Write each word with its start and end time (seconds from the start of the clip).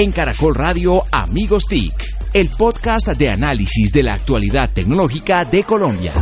En 0.00 0.12
Caracol 0.12 0.54
Radio 0.54 1.02
Amigos 1.10 1.64
TIC, 1.68 1.92
el 2.32 2.50
podcast 2.50 3.08
de 3.08 3.30
análisis 3.30 3.92
de 3.92 4.04
la 4.04 4.14
actualidad 4.14 4.70
tecnológica 4.72 5.44
de 5.44 5.64
Colombia. 5.64 6.12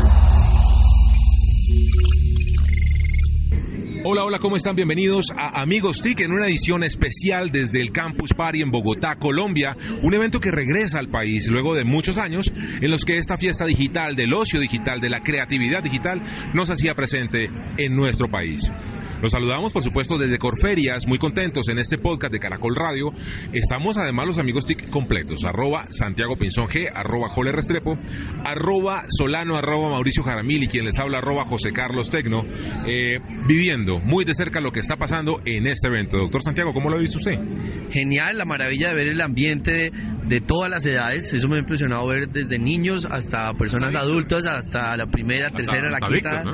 Hola, 4.02 4.24
hola, 4.24 4.38
¿cómo 4.38 4.56
están? 4.56 4.76
Bienvenidos 4.76 5.26
a 5.36 5.60
Amigos 5.60 6.00
TIC 6.00 6.20
en 6.20 6.32
una 6.32 6.46
edición 6.46 6.84
especial 6.84 7.50
desde 7.50 7.82
el 7.82 7.92
Campus 7.92 8.32
Party 8.32 8.62
en 8.62 8.70
Bogotá, 8.70 9.16
Colombia, 9.16 9.76
un 10.00 10.14
evento 10.14 10.40
que 10.40 10.50
regresa 10.50 10.98
al 10.98 11.10
país 11.10 11.46
luego 11.48 11.74
de 11.74 11.84
muchos 11.84 12.16
años 12.16 12.50
en 12.54 12.90
los 12.90 13.04
que 13.04 13.18
esta 13.18 13.36
fiesta 13.36 13.66
digital, 13.66 14.16
del 14.16 14.32
ocio 14.32 14.58
digital, 14.58 15.00
de 15.00 15.10
la 15.10 15.20
creatividad 15.20 15.82
digital, 15.82 16.22
nos 16.54 16.70
hacía 16.70 16.94
presente 16.94 17.50
en 17.76 17.94
nuestro 17.94 18.26
país. 18.30 18.72
Los 19.22 19.32
saludamos, 19.32 19.72
por 19.72 19.82
supuesto, 19.82 20.18
desde 20.18 20.38
Corferias, 20.38 21.06
muy 21.06 21.18
contentos 21.18 21.68
en 21.68 21.78
este 21.78 21.96
podcast 21.96 22.30
de 22.30 22.38
Caracol 22.38 22.76
Radio. 22.76 23.14
Estamos 23.50 23.96
además 23.96 24.26
los 24.26 24.38
amigos 24.38 24.66
TIC 24.66 24.90
completos, 24.90 25.44
arroba 25.46 25.86
Santiago 25.88 26.36
Pinzón 26.36 26.66
G, 26.66 26.90
arroba 26.92 27.28
Jole 27.30 27.50
Restrepo, 27.50 27.96
arroba 28.44 29.04
Solano, 29.08 29.56
arroba 29.56 29.88
Mauricio 29.88 30.22
Jaramil 30.22 30.64
y 30.64 30.68
quien 30.68 30.84
les 30.84 30.98
habla, 30.98 31.18
arroba 31.18 31.46
José 31.46 31.72
Carlos 31.72 32.10
Tecno, 32.10 32.44
eh, 32.86 33.18
viviendo 33.48 33.98
muy 34.00 34.26
de 34.26 34.34
cerca 34.34 34.60
lo 34.60 34.70
que 34.70 34.80
está 34.80 34.96
pasando 34.96 35.40
en 35.46 35.66
este 35.66 35.88
evento. 35.88 36.18
Doctor 36.18 36.42
Santiago, 36.42 36.74
¿cómo 36.74 36.90
lo 36.90 36.96
ha 36.96 37.00
visto 37.00 37.16
usted? 37.16 37.38
Genial, 37.90 38.36
la 38.36 38.44
maravilla 38.44 38.90
de 38.90 38.94
ver 38.96 39.08
el 39.08 39.22
ambiente 39.22 39.92
de, 40.24 40.40
todas 40.42 40.70
las 40.70 40.84
edades, 40.84 41.32
eso 41.32 41.48
me 41.48 41.56
ha 41.56 41.60
impresionado 41.60 42.06
ver 42.06 42.28
desde 42.28 42.58
niños 42.58 43.08
hasta 43.10 43.54
personas 43.54 43.94
adultas, 43.94 44.44
hasta 44.44 44.94
la 44.96 45.06
primera, 45.06 45.50
tercera, 45.50 45.88
la 45.88 46.00
quinta, 46.00 46.44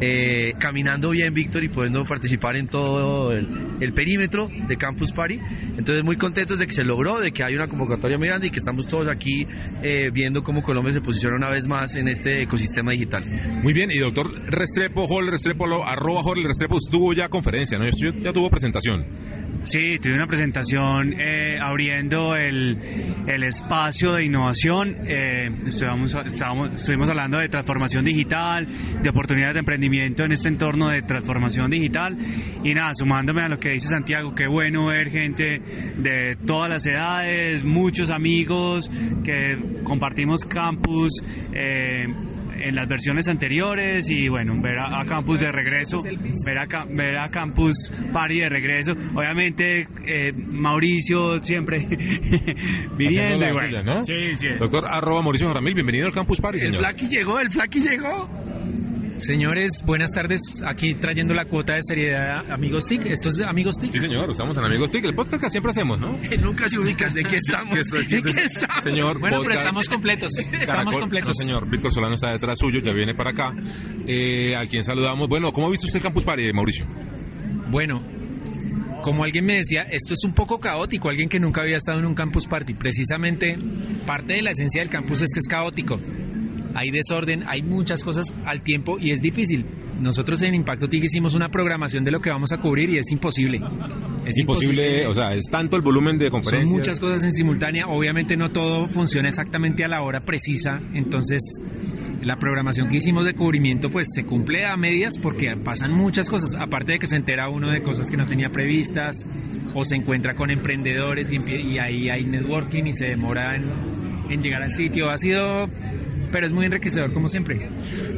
eh, 0.00 0.54
caminando 0.58 1.10
bien, 1.10 1.34
Víctor, 1.34 1.62
y 1.62 1.68
pudiendo 1.68 2.05
participar 2.06 2.56
en 2.56 2.68
todo 2.68 3.32
el, 3.32 3.92
perímetro 3.92 4.48
de 4.68 4.76
Campus 4.76 5.12
Party. 5.12 5.40
Entonces 5.78 6.04
muy 6.04 6.16
contentos 6.16 6.58
de 6.58 6.66
que 6.66 6.72
se 6.72 6.84
logró, 6.84 7.20
de 7.20 7.32
que 7.32 7.42
hay 7.42 7.54
una 7.54 7.68
convocatoria 7.68 8.18
muy 8.18 8.28
grande 8.28 8.48
y 8.48 8.50
que 8.50 8.58
estamos 8.58 8.86
todos 8.86 9.08
aquí 9.08 9.46
eh, 9.82 10.10
viendo 10.12 10.42
cómo 10.42 10.62
Colombia 10.62 10.92
se 10.92 11.00
posiciona 11.00 11.36
una 11.36 11.50
vez 11.50 11.66
más 11.66 11.96
en 11.96 12.08
este 12.08 12.42
ecosistema 12.42 12.92
digital. 12.92 13.24
Muy 13.62 13.72
bien, 13.72 13.90
y 13.90 13.98
doctor 13.98 14.30
Restrepo, 14.50 15.06
Hall 15.06 15.28
Restrepo, 15.28 15.84
arroba 15.84 16.20
Hall 16.22 16.42
Restrepo, 16.44 16.78
tuvo 16.90 17.12
ya 17.12 17.28
conferencia, 17.28 17.78
¿no? 17.78 17.84
Ya 17.86 18.32
tuvo 18.32 18.50
presentación. 18.50 19.06
Sí, 19.66 19.98
tuve 20.00 20.14
una 20.14 20.28
presentación 20.28 21.12
eh, 21.18 21.58
abriendo 21.60 22.36
el, 22.36 22.78
el, 23.26 23.42
espacio 23.42 24.12
de 24.12 24.24
innovación. 24.24 24.94
Eh, 25.08 25.50
estuvimos, 25.66 26.14
estábamos, 26.24 26.70
estuvimos 26.76 27.10
hablando 27.10 27.38
de 27.38 27.48
transformación 27.48 28.04
digital, 28.04 28.64
de 29.02 29.10
oportunidades 29.10 29.54
de 29.54 29.58
emprendimiento 29.58 30.22
en 30.22 30.30
este 30.30 30.50
entorno 30.50 30.90
de 30.90 31.02
transformación 31.02 31.68
digital. 31.68 32.16
Y 32.62 32.74
nada, 32.74 32.90
sumándome 32.94 33.42
a 33.42 33.48
lo 33.48 33.58
que 33.58 33.70
dice 33.70 33.88
Santiago, 33.88 34.36
qué 34.36 34.46
bueno 34.46 34.86
ver 34.86 35.10
gente 35.10 35.60
de 35.96 36.36
todas 36.46 36.70
las 36.70 36.86
edades, 36.86 37.64
muchos 37.64 38.12
amigos 38.12 38.88
que 39.24 39.82
compartimos 39.82 40.44
campus. 40.44 41.10
Eh, 41.52 42.06
en 42.60 42.74
las 42.74 42.88
versiones 42.88 43.28
anteriores 43.28 44.10
y 44.10 44.28
bueno, 44.28 44.54
ver 44.60 44.78
a, 44.78 45.04
Campus 45.06 45.40
de 45.40 45.52
regreso, 45.52 46.02
ver 46.02 46.58
a, 46.58 46.66
ver 46.88 47.18
a 47.18 47.28
Campus 47.28 47.92
Party 48.12 48.40
de 48.40 48.48
regreso. 48.48 48.92
Obviamente, 49.14 49.86
eh, 50.06 50.32
Mauricio 50.34 51.42
siempre 51.42 51.78
viniendo. 52.96 53.46
¿no? 53.84 54.02
Sí, 54.02 54.34
sí. 54.34 54.48
Doctor 54.58 54.84
arroba 54.86 55.22
Mauricio 55.22 55.48
Jaramil, 55.48 55.74
bienvenido 55.74 56.06
al 56.06 56.12
Campus 56.12 56.40
Party, 56.40 56.58
señor. 56.58 56.76
El 56.76 56.80
Flaqui 56.80 57.08
llegó, 57.08 57.40
el 57.40 57.50
Flaqui 57.50 57.80
llegó. 57.80 58.28
Señores, 59.18 59.82
buenas 59.84 60.10
tardes. 60.12 60.62
Aquí 60.66 60.94
trayendo 60.94 61.32
la 61.32 61.46
cuota 61.46 61.74
de 61.74 61.80
seriedad 61.82 62.50
Amigos 62.50 62.86
TIC. 62.86 63.06
¿Esto 63.06 63.30
es 63.30 63.40
Amigos 63.40 63.78
TIC? 63.78 63.92
Sí, 63.92 63.98
señor, 64.00 64.30
estamos 64.30 64.56
en 64.58 64.64
Amigos 64.64 64.90
TIC. 64.90 65.06
El 65.06 65.14
podcast 65.14 65.42
que 65.42 65.50
siempre 65.50 65.70
hacemos, 65.70 65.98
¿no? 65.98 66.16
Nunca 66.40 66.68
se 66.68 66.78
ubican 66.78 67.14
de 67.14 67.22
qué 67.24 67.36
estamos. 67.46 67.74
¿De 67.74 68.22
qué 68.22 68.30
estamos? 68.30 68.84
Señor, 68.84 69.18
bueno, 69.18 69.40
pero 69.42 69.54
estamos 69.54 69.88
completos. 69.88 70.32
Estamos 70.38 70.96
completos. 70.98 71.34
señor, 71.36 71.68
Víctor 71.68 71.92
Solano 71.92 72.14
está 72.14 72.30
detrás 72.30 72.58
suyo, 72.58 72.80
ya 72.84 72.92
viene 72.92 73.14
para 73.14 73.30
acá. 73.30 73.54
Eh, 74.06 74.54
a 74.54 74.66
quien 74.66 74.84
saludamos. 74.84 75.28
Bueno, 75.28 75.50
¿cómo 75.50 75.68
ha 75.68 75.70
visto 75.70 75.86
usted 75.86 75.98
el 75.98 76.02
Campus 76.02 76.24
Party, 76.24 76.52
Mauricio? 76.52 76.86
Bueno, 77.70 78.02
como 79.02 79.24
alguien 79.24 79.46
me 79.46 79.54
decía, 79.54 79.82
esto 79.82 80.12
es 80.12 80.24
un 80.24 80.34
poco 80.34 80.60
caótico, 80.60 81.08
alguien 81.08 81.30
que 81.30 81.40
nunca 81.40 81.62
había 81.62 81.76
estado 81.78 81.98
en 81.98 82.04
un 82.04 82.14
campus 82.14 82.46
party. 82.46 82.74
Precisamente 82.74 83.56
parte 84.06 84.34
de 84.34 84.42
la 84.42 84.50
esencia 84.50 84.82
del 84.82 84.90
campus 84.90 85.22
es 85.22 85.32
que 85.32 85.40
es 85.40 85.48
caótico 85.48 85.96
hay 86.76 86.90
desorden, 86.90 87.44
hay 87.48 87.62
muchas 87.62 88.04
cosas 88.04 88.32
al 88.44 88.62
tiempo 88.62 88.98
y 88.98 89.10
es 89.10 89.20
difícil. 89.20 89.64
Nosotros 90.00 90.42
en 90.42 90.54
Impacto 90.54 90.88
TIC 90.88 91.04
hicimos 91.04 91.34
una 91.34 91.48
programación 91.48 92.04
de 92.04 92.10
lo 92.10 92.20
que 92.20 92.28
vamos 92.28 92.52
a 92.52 92.58
cubrir 92.58 92.90
y 92.90 92.98
es 92.98 93.10
imposible. 93.10 93.60
Es 94.26 94.36
imposible, 94.36 95.06
o 95.06 95.14
sea, 95.14 95.32
es 95.32 95.44
tanto 95.50 95.76
el 95.76 95.82
volumen 95.82 96.18
de 96.18 96.28
conferencias. 96.28 96.68
Son 96.68 96.78
muchas 96.78 97.00
cosas 97.00 97.24
en 97.24 97.32
simultánea, 97.32 97.86
obviamente 97.86 98.36
no 98.36 98.50
todo 98.50 98.86
funciona 98.86 99.28
exactamente 99.28 99.84
a 99.84 99.88
la 99.88 100.02
hora 100.02 100.20
precisa, 100.20 100.80
entonces 100.92 101.40
la 102.22 102.36
programación 102.36 102.88
que 102.88 102.96
hicimos 102.96 103.24
de 103.24 103.34
cubrimiento 103.34 103.88
pues 103.88 104.08
se 104.12 104.24
cumple 104.24 104.66
a 104.66 104.76
medias 104.76 105.16
porque 105.16 105.56
pasan 105.56 105.92
muchas 105.92 106.28
cosas, 106.28 106.54
aparte 106.60 106.92
de 106.92 106.98
que 106.98 107.06
se 107.06 107.16
entera 107.16 107.48
uno 107.48 107.70
de 107.70 107.82
cosas 107.82 108.10
que 108.10 108.16
no 108.16 108.26
tenía 108.26 108.50
previstas 108.50 109.24
o 109.74 109.84
se 109.84 109.96
encuentra 109.96 110.34
con 110.34 110.50
emprendedores 110.50 111.30
y, 111.32 111.78
ahí 111.78 112.10
hay 112.10 112.24
networking 112.24 112.84
y 112.84 112.92
se 112.92 113.06
demora 113.06 113.54
en, 113.54 113.64
en 114.30 114.42
llegar 114.42 114.62
al 114.62 114.72
sitio. 114.72 115.10
Ha 115.10 115.16
sido 115.16 115.66
pero 116.30 116.46
es 116.46 116.52
muy 116.52 116.66
enriquecedor 116.66 117.12
como 117.12 117.28
siempre. 117.28 117.68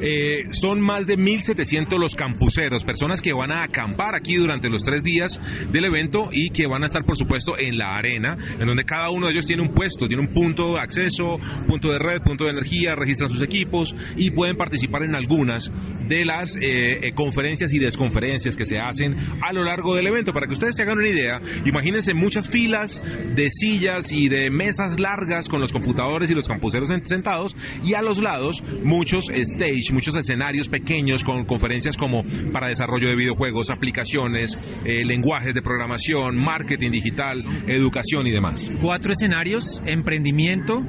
Eh, 0.02 0.44
son 0.50 0.80
más 0.80 1.06
de 1.06 1.18
1.700 1.18 1.98
los 1.98 2.14
campuseros, 2.14 2.84
personas 2.84 3.20
que 3.20 3.32
van 3.32 3.52
a 3.52 3.62
acampar 3.62 4.14
aquí 4.14 4.36
durante 4.36 4.68
los 4.68 4.84
tres 4.84 5.02
días 5.02 5.40
del 5.70 5.84
evento 5.84 6.28
y 6.32 6.50
que 6.50 6.66
van 6.66 6.82
a 6.82 6.86
estar, 6.86 7.04
por 7.04 7.16
supuesto, 7.16 7.58
en 7.58 7.78
la 7.78 7.96
arena, 7.96 8.36
en 8.58 8.66
donde 8.66 8.84
cada 8.84 9.10
uno 9.10 9.26
de 9.26 9.32
ellos 9.32 9.46
tiene 9.46 9.62
un 9.62 9.70
puesto, 9.70 10.08
tiene 10.08 10.22
un 10.22 10.32
punto 10.32 10.74
de 10.74 10.80
acceso, 10.80 11.38
punto 11.66 11.90
de 11.90 11.98
red, 11.98 12.22
punto 12.22 12.44
de 12.44 12.50
energía, 12.50 12.94
registran 12.94 13.30
sus 13.30 13.42
equipos 13.42 13.94
y 14.16 14.30
pueden 14.30 14.56
participar 14.56 15.02
en 15.02 15.14
algunas 15.14 15.70
de 16.08 16.24
las 16.24 16.56
eh, 16.56 17.06
eh, 17.08 17.12
conferencias 17.12 17.72
y 17.72 17.78
desconferencias 17.78 18.56
que 18.56 18.64
se 18.64 18.78
hacen 18.78 19.16
a 19.42 19.52
lo 19.52 19.64
largo 19.64 19.94
del 19.94 20.06
evento. 20.06 20.32
Para 20.32 20.46
que 20.46 20.54
ustedes 20.54 20.76
se 20.76 20.82
hagan 20.82 20.98
una 20.98 21.08
idea, 21.08 21.40
imagínense 21.64 22.14
muchas 22.14 22.48
filas 22.48 23.02
de 23.34 23.50
sillas 23.50 24.12
y 24.12 24.28
de 24.28 24.50
mesas 24.50 24.98
largas 24.98 25.48
con 25.48 25.60
los 25.60 25.72
computadores 25.72 26.30
y 26.30 26.34
los 26.34 26.48
campuseros 26.48 26.88
sentados 27.04 27.56
y 27.84 27.94
a 27.98 28.02
los 28.02 28.22
lados 28.22 28.62
muchos 28.84 29.28
stage, 29.30 29.92
muchos 29.92 30.16
escenarios 30.16 30.68
pequeños 30.68 31.24
con 31.24 31.44
conferencias 31.44 31.96
como 31.96 32.22
para 32.52 32.68
desarrollo 32.68 33.08
de 33.08 33.16
videojuegos, 33.16 33.70
aplicaciones, 33.70 34.58
eh, 34.84 35.04
lenguajes 35.04 35.54
de 35.54 35.62
programación, 35.62 36.36
marketing 36.36 36.90
digital, 36.90 37.38
educación 37.66 38.26
y 38.26 38.30
demás. 38.30 38.70
Cuatro 38.80 39.12
escenarios, 39.12 39.82
emprendimiento, 39.84 40.82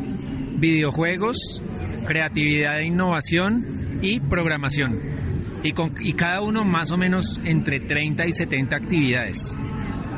videojuegos, 0.57 1.63
creatividad 2.05 2.79
e 2.79 2.85
innovación 2.85 3.99
y 4.01 4.19
programación. 4.19 4.99
Y, 5.63 5.73
con, 5.73 5.93
y 5.99 6.13
cada 6.13 6.41
uno 6.41 6.63
más 6.63 6.91
o 6.91 6.97
menos 6.97 7.39
entre 7.43 7.81
30 7.81 8.25
y 8.27 8.31
70 8.31 8.75
actividades. 8.75 9.57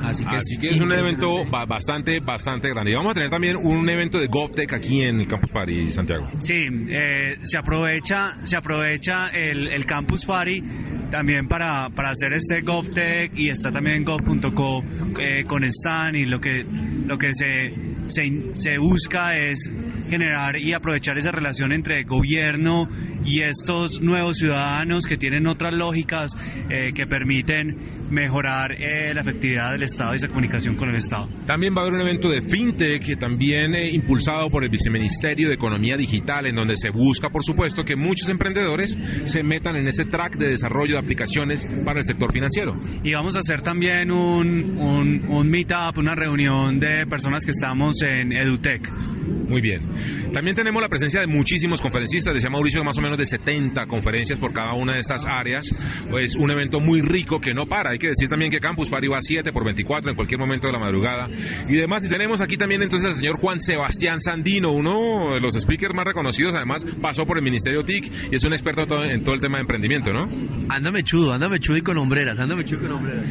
Así 0.03 0.25
que, 0.59 0.69
es, 0.69 0.79
un 0.79 0.91
evento 0.91 1.45
bastante, 1.45 2.19
bastante 2.19 2.69
grande. 2.69 2.91
Y 2.91 2.95
vamos 2.95 3.11
a 3.11 3.13
tener 3.13 3.29
también 3.29 3.55
un 3.55 3.89
evento 3.89 4.19
de 4.19 4.27
GovTech 4.27 4.73
aquí 4.73 5.01
en 5.01 5.21
el 5.21 5.27
Campus 5.27 5.51
Party, 5.51 5.91
Santiago. 5.91 6.29
Sí, 6.39 6.65
eh, 6.89 7.37
se 7.41 7.57
aprovecha, 7.57 8.29
se 8.43 8.57
aprovecha 8.57 9.27
el, 9.27 9.67
el 9.67 9.85
Campus 9.85 10.25
Party 10.25 10.63
también 11.09 11.47
para, 11.47 11.89
para 11.89 12.11
hacer 12.11 12.33
este 12.33 12.61
GovTech 12.61 13.37
y 13.37 13.49
está 13.49 13.71
también 13.71 14.03
gov.co 14.03 14.83
eh, 15.19 15.43
con 15.45 15.63
Stan 15.65 16.15
y 16.15 16.25
lo 16.25 16.39
que, 16.39 16.65
lo 17.05 17.17
que 17.17 17.33
se, 17.33 17.73
se, 18.07 18.55
se 18.55 18.77
busca 18.77 19.33
es 19.33 19.69
generar 20.09 20.57
y 20.57 20.73
aprovechar 20.73 21.17
esa 21.17 21.31
relación 21.31 21.71
entre 21.71 22.03
gobierno 22.03 22.87
y 23.23 23.41
estos 23.41 24.01
nuevos 24.01 24.37
ciudadanos 24.37 25.05
que 25.05 25.17
tienen 25.17 25.47
otras 25.47 25.73
lógicas 25.73 26.35
eh, 26.69 26.91
que 26.93 27.05
permiten 27.05 27.77
mejorar 28.09 28.73
eh, 28.73 29.13
la 29.13 29.21
efectividad 29.21 29.71
del 29.71 29.83
Estado 29.91 30.13
y 30.13 30.15
esa 30.15 30.27
comunicación 30.27 30.75
con 30.75 30.89
el 30.89 30.95
Estado. 30.95 31.27
También 31.45 31.73
va 31.75 31.81
a 31.81 31.85
haber 31.85 31.95
un 31.95 32.01
evento 32.01 32.29
de 32.29 32.41
FinTech, 32.41 33.19
también 33.19 33.75
eh, 33.75 33.89
impulsado 33.91 34.49
por 34.49 34.63
el 34.63 34.69
Viceministerio 34.69 35.49
de 35.49 35.55
Economía 35.55 35.97
Digital, 35.97 36.47
en 36.47 36.55
donde 36.55 36.75
se 36.75 36.89
busca, 36.89 37.29
por 37.29 37.43
supuesto, 37.43 37.83
que 37.83 37.95
muchos 37.95 38.29
emprendedores 38.29 38.97
se 39.25 39.43
metan 39.43 39.75
en 39.75 39.87
ese 39.87 40.05
track 40.05 40.37
de 40.37 40.49
desarrollo 40.49 40.93
de 40.93 40.99
aplicaciones 40.99 41.67
para 41.85 41.99
el 41.99 42.05
sector 42.05 42.31
financiero. 42.31 42.75
Y 43.03 43.13
vamos 43.13 43.35
a 43.35 43.39
hacer 43.39 43.61
también 43.61 44.11
un, 44.11 44.77
un, 44.77 45.25
un 45.27 45.49
meetup, 45.49 45.97
una 45.97 46.15
reunión 46.15 46.79
de 46.79 47.05
personas 47.05 47.45
que 47.45 47.51
estamos 47.51 48.01
en 48.01 48.31
EduTech. 48.31 48.89
Muy 49.51 49.61
bien. 49.61 49.81
También 50.33 50.55
tenemos 50.55 50.81
la 50.81 50.87
presencia 50.87 51.19
de 51.19 51.27
muchísimos 51.27 51.81
conferencistas, 51.81 52.33
decía 52.33 52.49
Mauricio, 52.49 52.81
más 52.85 52.97
o 52.97 53.01
menos 53.01 53.17
de 53.17 53.25
70 53.25 53.85
conferencias 53.85 54.39
por 54.39 54.53
cada 54.53 54.73
una 54.75 54.93
de 54.93 55.01
estas 55.01 55.25
áreas. 55.25 55.65
Es 56.17 56.37
un 56.37 56.49
evento 56.51 56.79
muy 56.79 57.01
rico 57.01 57.41
que 57.41 57.53
no 57.53 57.65
para. 57.65 57.91
Hay 57.91 57.97
que 57.97 58.07
decir 58.07 58.29
también 58.29 58.49
que 58.49 58.59
Campus 58.59 58.89
Party 58.89 59.07
va 59.07 59.17
7 59.19 59.51
por 59.51 59.65
24 59.65 59.80
24 59.81 60.09
en 60.11 60.15
cualquier 60.15 60.39
momento 60.39 60.67
de 60.67 60.73
la 60.73 60.79
madrugada 60.79 61.27
y 61.67 61.75
demás. 61.75 62.05
Y 62.05 62.09
tenemos 62.09 62.41
aquí 62.41 62.57
también 62.57 62.81
entonces 62.81 63.07
al 63.07 63.15
señor 63.15 63.37
Juan 63.37 63.59
Sebastián 63.59 64.19
Sandino, 64.19 64.71
uno 64.71 65.33
de 65.33 65.39
los 65.41 65.53
speakers 65.55 65.93
más 65.93 66.05
reconocidos, 66.05 66.53
además 66.55 66.85
pasó 67.01 67.25
por 67.25 67.37
el 67.37 67.43
Ministerio 67.43 67.83
TIC 67.83 68.11
y 68.31 68.35
es 68.35 68.43
un 68.43 68.53
experto 68.53 68.81
en 69.03 69.23
todo 69.23 69.35
el 69.35 69.41
tema 69.41 69.57
de 69.57 69.61
emprendimiento, 69.61 70.13
¿no? 70.13 70.29
Ándame 70.69 71.03
chudo, 71.03 71.33
ándame 71.33 71.59
chudo 71.59 71.77
y 71.77 71.81
con 71.81 71.97
hombreras, 71.97 72.39
ándame 72.39 72.63
chudo 72.65 72.79
y 72.79 72.83
con 72.87 72.91
hombreras. 72.97 73.29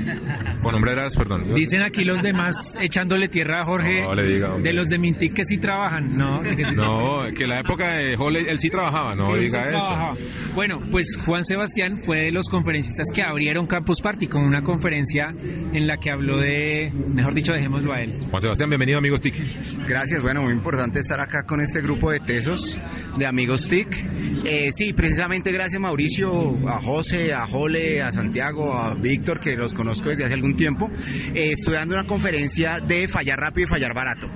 Con 0.62 0.74
hombreras, 0.74 1.16
perdón. 1.16 1.54
Dicen 1.54 1.82
aquí 1.82 2.04
los 2.04 2.22
demás 2.22 2.76
echándole 2.80 3.28
tierra 3.28 3.60
a 3.62 3.64
Jorge 3.64 4.02
No, 4.02 4.14
le 4.14 4.26
diga, 4.26 4.54
hombre. 4.54 4.70
de 4.70 4.76
los 4.76 4.88
de 4.88 4.98
Mintic 4.98 5.34
que 5.34 5.44
sí 5.44 5.58
trabajan, 5.58 6.16
¿no? 6.16 6.40
Que 6.60 6.64
sí- 6.66 6.74
No, 6.76 7.20
que 7.36 7.46
la 7.46 7.60
época 7.60 7.96
de 7.96 8.16
Hall, 8.16 8.36
él 8.36 8.58
sí 8.58 8.70
trabajaba, 8.70 9.14
no 9.14 9.34
sí 9.34 9.44
diga 9.44 9.60
eso. 9.68 9.78
trabajaba. 9.78 10.14
Bueno, 10.54 10.80
pues 10.90 11.16
Juan 11.24 11.44
Sebastián 11.44 11.98
fue 12.04 12.22
de 12.24 12.32
los 12.32 12.48
conferencistas 12.48 13.06
que 13.14 13.22
abrieron 13.22 13.66
Campus 13.66 14.00
Party 14.00 14.26
con 14.26 14.42
una 14.42 14.62
conferencia 14.62 15.28
en 15.72 15.86
la 15.86 15.96
que 15.98 16.10
habló 16.10 16.38
de, 16.40 16.92
mejor 17.08 17.34
dicho, 17.34 17.52
dejémoslo 17.52 17.92
a 17.92 18.00
él. 18.00 18.14
Juan 18.30 18.40
Sebastián, 18.40 18.70
bienvenido 18.70 18.98
amigos 18.98 19.20
TIC. 19.20 19.86
Gracias, 19.86 20.22
bueno, 20.22 20.42
muy 20.42 20.52
importante 20.52 20.98
estar 20.98 21.20
acá 21.20 21.44
con 21.44 21.60
este 21.60 21.80
grupo 21.80 22.10
de 22.10 22.20
tesos 22.20 22.80
de 23.16 23.26
amigos 23.26 23.68
TIC. 23.68 24.44
Eh, 24.44 24.70
sí, 24.72 24.92
precisamente 24.92 25.52
gracias 25.52 25.80
Mauricio, 25.80 26.68
a 26.68 26.80
José, 26.80 27.32
a 27.32 27.46
Jole, 27.46 28.02
a 28.02 28.10
Santiago, 28.10 28.74
a 28.74 28.94
Víctor, 28.94 29.40
que 29.40 29.54
los 29.54 29.72
conozco 29.74 30.08
desde 30.08 30.24
hace 30.24 30.34
algún 30.34 30.56
tiempo. 30.56 30.90
Eh, 31.34 31.52
estoy 31.52 31.74
dando 31.74 31.94
una 31.94 32.04
conferencia 32.04 32.80
de 32.80 33.06
fallar 33.06 33.38
rápido 33.38 33.66
y 33.66 33.70
fallar 33.70 33.94
barato. 33.94 34.28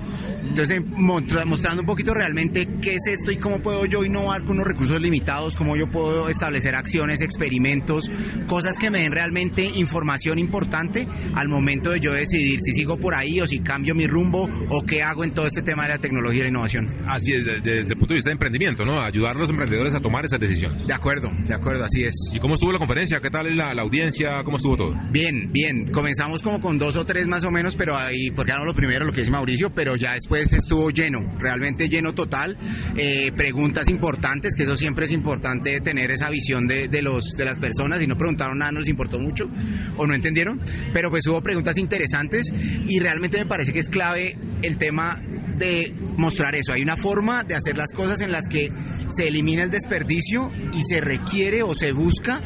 Entonces, 0.47 0.81
mostrando 0.85 1.81
un 1.81 1.87
poquito 1.87 2.13
realmente 2.13 2.67
qué 2.81 2.93
es 2.93 3.07
esto 3.07 3.31
y 3.31 3.37
cómo 3.37 3.59
puedo 3.59 3.85
yo 3.85 4.05
innovar 4.05 4.43
con 4.43 4.57
unos 4.57 4.67
recursos 4.67 5.01
limitados, 5.01 5.55
cómo 5.55 5.75
yo 5.75 5.87
puedo 5.87 6.29
establecer 6.29 6.75
acciones, 6.75 7.21
experimentos, 7.21 8.09
cosas 8.47 8.77
que 8.77 8.89
me 8.89 9.01
den 9.01 9.11
realmente 9.11 9.65
información 9.65 10.39
importante 10.39 11.07
al 11.33 11.49
momento 11.49 11.89
de 11.89 11.94
yo 11.95 12.13
decidir 12.13 12.59
si 12.61 12.71
sigo 12.73 12.97
por 12.97 13.13
ahí 13.15 13.39
o 13.41 13.47
si 13.47 13.59
cambio 13.59 13.93
mi 13.95 14.07
rumbo 14.07 14.47
o 14.69 14.81
qué 14.85 15.01
hago 15.03 15.23
en 15.23 15.31
todo 15.33 15.47
este 15.47 15.61
tema 15.61 15.83
de 15.83 15.89
la 15.89 15.97
tecnología 15.99 16.39
y 16.41 16.43
la 16.43 16.49
innovación. 16.49 16.89
Así 17.07 17.33
es, 17.33 17.45
de- 17.45 17.59
de- 17.61 17.75
desde 17.81 17.93
el 17.93 17.97
punto 17.99 18.09
de 18.09 18.15
vista 18.15 18.29
de 18.29 18.33
emprendimiento, 18.33 18.85
¿no? 18.85 19.01
Ayudar 19.01 19.35
a 19.35 19.39
los 19.39 19.49
emprendedores 19.49 19.93
a 19.95 19.99
tomar 19.99 20.25
esas 20.25 20.39
decisiones. 20.39 20.87
De 20.87 20.93
acuerdo, 20.93 21.31
de 21.47 21.53
acuerdo, 21.53 21.83
así 21.85 22.01
es. 22.03 22.13
¿Y 22.33 22.39
cómo 22.39 22.55
estuvo 22.55 22.71
la 22.71 22.79
conferencia? 22.79 23.19
¿Qué 23.19 23.29
tal 23.29 23.55
la, 23.55 23.73
la 23.73 23.81
audiencia? 23.81 24.43
¿Cómo 24.43 24.57
estuvo 24.57 24.75
todo? 24.77 24.95
Bien, 25.11 25.51
bien. 25.51 25.91
Comenzamos 25.91 26.41
como 26.41 26.59
con 26.59 26.77
dos 26.77 26.95
o 26.95 27.05
tres 27.05 27.27
más 27.27 27.43
o 27.43 27.51
menos, 27.51 27.75
pero 27.75 27.97
ahí, 27.97 28.31
porque 28.31 28.51
era 28.51 28.63
lo 28.63 28.73
primero, 28.73 29.05
lo 29.05 29.11
que 29.11 29.21
dice 29.21 29.31
Mauricio, 29.31 29.71
pero 29.73 29.95
ya 29.95 30.13
después 30.13 30.51
estuvo 30.53 30.89
lleno, 30.89 31.19
realmente 31.39 31.87
lleno 31.89 32.13
total. 32.13 32.57
Eh, 32.97 33.31
preguntas 33.35 33.89
importantes, 33.89 34.55
que 34.55 34.63
eso 34.63 34.75
siempre 34.75 35.05
es 35.05 35.11
importante 35.11 35.79
tener 35.81 36.11
esa 36.11 36.29
visión 36.29 36.67
de, 36.67 36.87
de 36.87 37.01
los, 37.01 37.31
de 37.37 37.45
las 37.45 37.59
personas. 37.59 37.99
Si 37.99 38.07
no 38.07 38.17
preguntaron 38.17 38.57
nada, 38.57 38.71
no 38.71 38.79
les 38.79 38.89
importó 38.89 39.19
mucho 39.19 39.49
o 39.97 40.05
no 40.07 40.13
entendieron, 40.13 40.59
pero 40.93 41.09
pues 41.09 41.25
hubo 41.27 41.41
preguntas 41.41 41.77
interesantes 41.85 42.51
y 42.87 42.99
realmente 42.99 43.37
me 43.37 43.45
parece 43.45 43.71
que 43.71 43.79
es 43.79 43.89
clave 43.89 44.37
el 44.61 44.77
tema 44.77 45.21
de 45.57 45.91
mostrar 46.17 46.55
eso. 46.55 46.73
Hay 46.73 46.81
una 46.81 46.97
forma 46.97 47.43
de 47.43 47.55
hacer 47.55 47.77
las 47.77 47.93
cosas 47.93 48.21
en 48.21 48.31
las 48.31 48.47
que 48.47 48.71
se 49.07 49.27
elimina 49.27 49.63
el 49.63 49.71
desperdicio 49.71 50.51
y 50.73 50.83
se 50.83 51.01
requiere 51.01 51.63
o 51.63 51.73
se 51.73 51.91
busca 51.91 52.41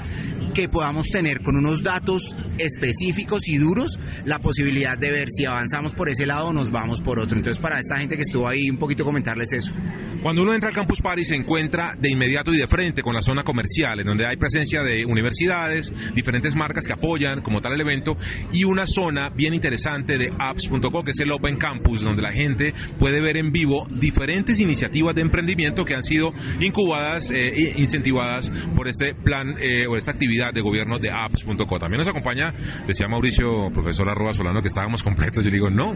que 0.53 0.67
podamos 0.67 1.07
tener 1.09 1.41
con 1.41 1.55
unos 1.55 1.83
datos 1.83 2.35
específicos 2.57 3.47
y 3.47 3.57
duros 3.57 3.99
la 4.25 4.39
posibilidad 4.39 4.97
de 4.97 5.11
ver 5.11 5.27
si 5.29 5.45
avanzamos 5.45 5.93
por 5.93 6.09
ese 6.09 6.25
lado 6.25 6.47
o 6.47 6.53
nos 6.53 6.71
vamos 6.71 7.01
por 7.01 7.19
otro. 7.19 7.37
Entonces, 7.37 7.61
para 7.61 7.79
esta 7.79 7.97
gente 7.97 8.15
que 8.15 8.23
estuvo 8.23 8.47
ahí, 8.47 8.69
un 8.69 8.77
poquito 8.77 9.05
comentarles 9.05 9.53
eso. 9.53 9.73
Cuando 10.21 10.41
uno 10.41 10.53
entra 10.53 10.69
al 10.69 10.75
Campus 10.75 11.01
Party 11.01 11.23
se 11.23 11.35
encuentra 11.35 11.95
de 11.97 12.09
inmediato 12.09 12.53
y 12.53 12.57
de 12.57 12.67
frente 12.67 13.01
con 13.01 13.13
la 13.13 13.21
zona 13.21 13.43
comercial, 13.43 13.99
en 13.99 14.05
donde 14.05 14.27
hay 14.27 14.35
presencia 14.35 14.83
de 14.83 15.05
universidades, 15.05 15.93
diferentes 16.13 16.55
marcas 16.55 16.85
que 16.85 16.93
apoyan 16.93 17.41
como 17.41 17.61
tal 17.61 17.73
el 17.73 17.81
evento, 17.81 18.17
y 18.51 18.65
una 18.65 18.85
zona 18.85 19.28
bien 19.29 19.53
interesante 19.53 20.17
de 20.17 20.31
apps.co, 20.37 21.03
que 21.03 21.11
es 21.11 21.19
el 21.19 21.31
Open 21.31 21.57
Campus, 21.57 22.01
donde 22.01 22.21
la 22.21 22.31
gente 22.31 22.73
puede 22.97 23.21
ver 23.21 23.37
en 23.37 23.51
vivo 23.51 23.87
diferentes 23.89 24.59
iniciativas 24.59 25.15
de 25.15 25.21
emprendimiento 25.21 25.85
que 25.85 25.95
han 25.95 26.03
sido 26.03 26.33
incubadas 26.59 27.31
e 27.31 27.73
incentivadas 27.77 28.51
por 28.75 28.87
este 28.87 29.13
plan 29.13 29.55
eh, 29.59 29.87
o 29.87 29.97
esta 29.97 30.11
actividad 30.11 30.53
de 30.53 30.61
gobierno 30.61 30.99
de 30.99 31.11
apps.co. 31.11 31.79
También 31.79 31.99
nos 31.99 32.07
acompaña, 32.07 32.53
decía 32.87 33.07
Mauricio, 33.07 33.69
profesor 33.73 34.09
arroba 34.09 34.33
Solano, 34.33 34.61
que 34.61 34.67
estábamos 34.67 35.03
completos. 35.03 35.43
Yo 35.43 35.51
digo, 35.51 35.69
no, 35.69 35.93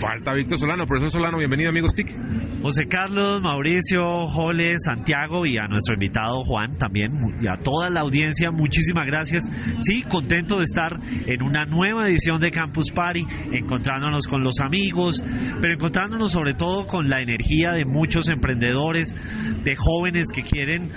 falta 0.00 0.32
Víctor 0.34 0.58
Solano. 0.58 0.86
Profesor 0.86 1.10
Solano, 1.10 1.38
bienvenido, 1.38 1.70
amigos 1.70 1.94
TIC. 1.94 2.14
José 2.62 2.86
Carlos, 2.88 3.40
Mauricio, 3.40 4.26
Jole, 4.26 4.74
Santiago 4.78 5.46
y 5.46 5.56
a 5.56 5.66
nuestro 5.66 5.94
invitado 5.94 6.42
Juan 6.44 6.76
también 6.76 7.10
y 7.40 7.48
a 7.48 7.56
toda 7.56 7.88
la 7.88 8.00
audiencia, 8.00 8.50
muchísimas 8.50 9.06
gracias. 9.06 9.50
Sí, 9.78 10.02
contento 10.02 10.58
de 10.58 10.64
estar 10.64 11.00
en 11.26 11.42
una 11.42 11.64
nueva 11.64 12.06
edición 12.06 12.40
de 12.40 12.50
Campus 12.50 12.69
Party, 12.94 13.26
encontrándonos 13.52 14.26
con 14.26 14.42
los 14.42 14.60
amigos, 14.60 15.22
pero 15.60 15.74
encontrándonos 15.74 16.32
sobre 16.32 16.54
todo 16.54 16.86
con 16.86 17.08
la 17.08 17.20
energía 17.20 17.72
de 17.72 17.84
muchos 17.84 18.28
emprendedores, 18.28 19.14
de 19.62 19.76
jóvenes 19.76 20.28
que 20.32 20.42
quieren 20.42 20.90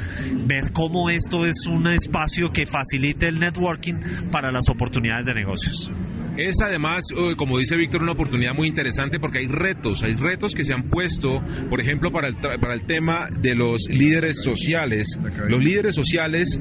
ver 0.48 0.72
cómo 0.72 1.10
esto 1.10 1.46
es 1.46 1.66
un 1.68 1.88
espacio 1.88 2.52
que 2.52 2.66
facilite 2.66 3.28
el 3.28 3.40
networking 3.40 4.30
para 4.31 4.52
las 4.52 4.70
oportunidades 4.70 5.25
de 5.25 5.34
negocios. 5.34 5.92
Es 6.36 6.56
además, 6.62 7.04
eh, 7.16 7.36
como 7.38 7.60
dice 7.60 7.76
Víctor, 7.76 8.02
una 8.02 8.14
oportunidad 8.14 8.54
muy 8.56 8.68
interesante 8.68 9.20
porque 9.20 9.40
hay 9.40 9.48
retos, 9.48 10.02
hay 10.02 10.16
retos 10.16 10.56
que 10.56 10.64
se 10.64 10.74
han 10.74 10.90
puesto, 10.90 11.42
por 11.70 11.80
ejemplo, 11.80 12.12
para 12.12 12.28
el, 12.28 12.36
tra- 12.38 12.60
para 12.60 12.74
el 12.74 12.82
tema 12.84 13.28
de 13.40 13.54
los 13.54 13.84
líderes 13.90 14.42
sociales. 14.42 15.20
Los 15.48 15.64
líderes 15.64 15.94
sociales 15.94 16.60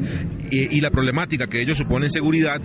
eh, 0.50 0.68
y 0.70 0.80
la 0.82 0.90
problemática 0.90 1.46
que 1.46 1.60
ellos 1.60 1.78
suponen 1.78 2.10
seguridad 2.10 2.60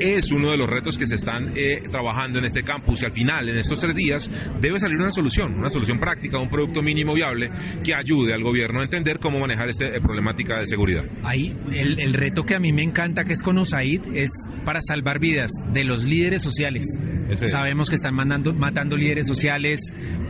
es 0.00 0.32
uno 0.32 0.50
de 0.50 0.56
los 0.56 0.68
retos 0.68 0.96
que 0.96 1.06
se 1.06 1.14
están 1.16 1.50
eh, 1.56 1.82
trabajando 1.90 2.38
en 2.38 2.46
este 2.46 2.62
campus 2.62 3.02
y 3.02 3.06
al 3.06 3.12
final, 3.12 3.48
en 3.50 3.58
estos 3.58 3.78
tres 3.80 3.94
días, 3.94 4.30
debe 4.60 4.78
salir 4.78 4.96
una 4.96 5.10
solución, 5.10 5.54
una 5.58 5.68
solución 5.70 5.98
práctica, 6.00 6.38
un 6.38 6.48
producto 6.48 6.80
mínimo 6.82 7.14
viable 7.14 7.50
que 7.84 7.94
ayude 7.94 8.32
al 8.32 8.42
gobierno 8.42 8.80
a 8.80 8.84
entender 8.84 9.18
cómo 9.18 9.40
manejar 9.40 9.68
esta 9.68 9.86
problemática 10.02 10.58
de 10.58 10.66
seguridad. 10.66 11.04
Ahí 11.22 11.54
el, 11.72 11.98
el 12.00 12.14
reto 12.14 12.44
que 12.44 12.54
a 12.54 12.58
mí 12.58 12.72
me 12.72 12.82
encanta 12.82 13.24
que 13.24 13.32
es 13.34 13.42
con 13.42 13.58
USAID 13.58 14.00
es 14.14 14.30
para 14.64 14.80
salvar 14.80 15.18
vidas 15.18 15.50
de 15.72 15.84
los 15.84 16.04
líderes 16.04 16.45
sociales. 16.46 16.86
Ese. 17.28 17.48
Sabemos 17.48 17.88
que 17.88 17.96
están 17.96 18.14
mandando, 18.14 18.54
matando 18.54 18.96
líderes 18.96 19.26
sociales, 19.26 19.80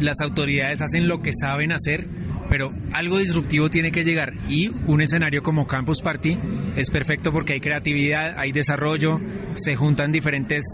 las 0.00 0.20
autoridades 0.20 0.82
hacen 0.82 1.06
lo 1.06 1.20
que 1.20 1.30
saben 1.32 1.72
hacer, 1.72 2.08
pero 2.48 2.72
algo 2.92 3.18
disruptivo 3.18 3.68
tiene 3.68 3.90
que 3.90 4.02
llegar 4.02 4.32
y 4.48 4.68
un 4.86 5.00
escenario 5.00 5.42
como 5.42 5.66
Campus 5.66 6.00
Party 6.00 6.36
es 6.76 6.90
perfecto 6.90 7.32
porque 7.32 7.54
hay 7.54 7.60
creatividad, 7.60 8.38
hay 8.38 8.52
desarrollo, 8.52 9.20
se 9.54 9.74
juntan 9.74 10.12
diferentes 10.12 10.64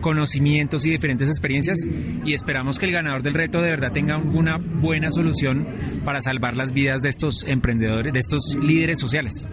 conocimientos 0.00 0.86
y 0.86 0.90
diferentes 0.90 1.28
experiencias 1.28 1.78
y 2.24 2.34
esperamos 2.34 2.78
que 2.78 2.86
el 2.86 2.92
ganador 2.92 3.22
del 3.22 3.34
reto 3.34 3.60
de 3.60 3.70
verdad 3.70 3.92
tenga 3.92 4.18
una 4.18 4.58
buena 4.58 5.10
solución 5.10 5.66
para 6.04 6.20
salvar 6.20 6.56
las 6.56 6.72
vidas 6.72 7.00
de 7.02 7.08
estos 7.08 7.44
emprendedores, 7.46 8.12
de 8.12 8.18
estos 8.18 8.56
líderes 8.60 8.98
sociales. 9.00 9.48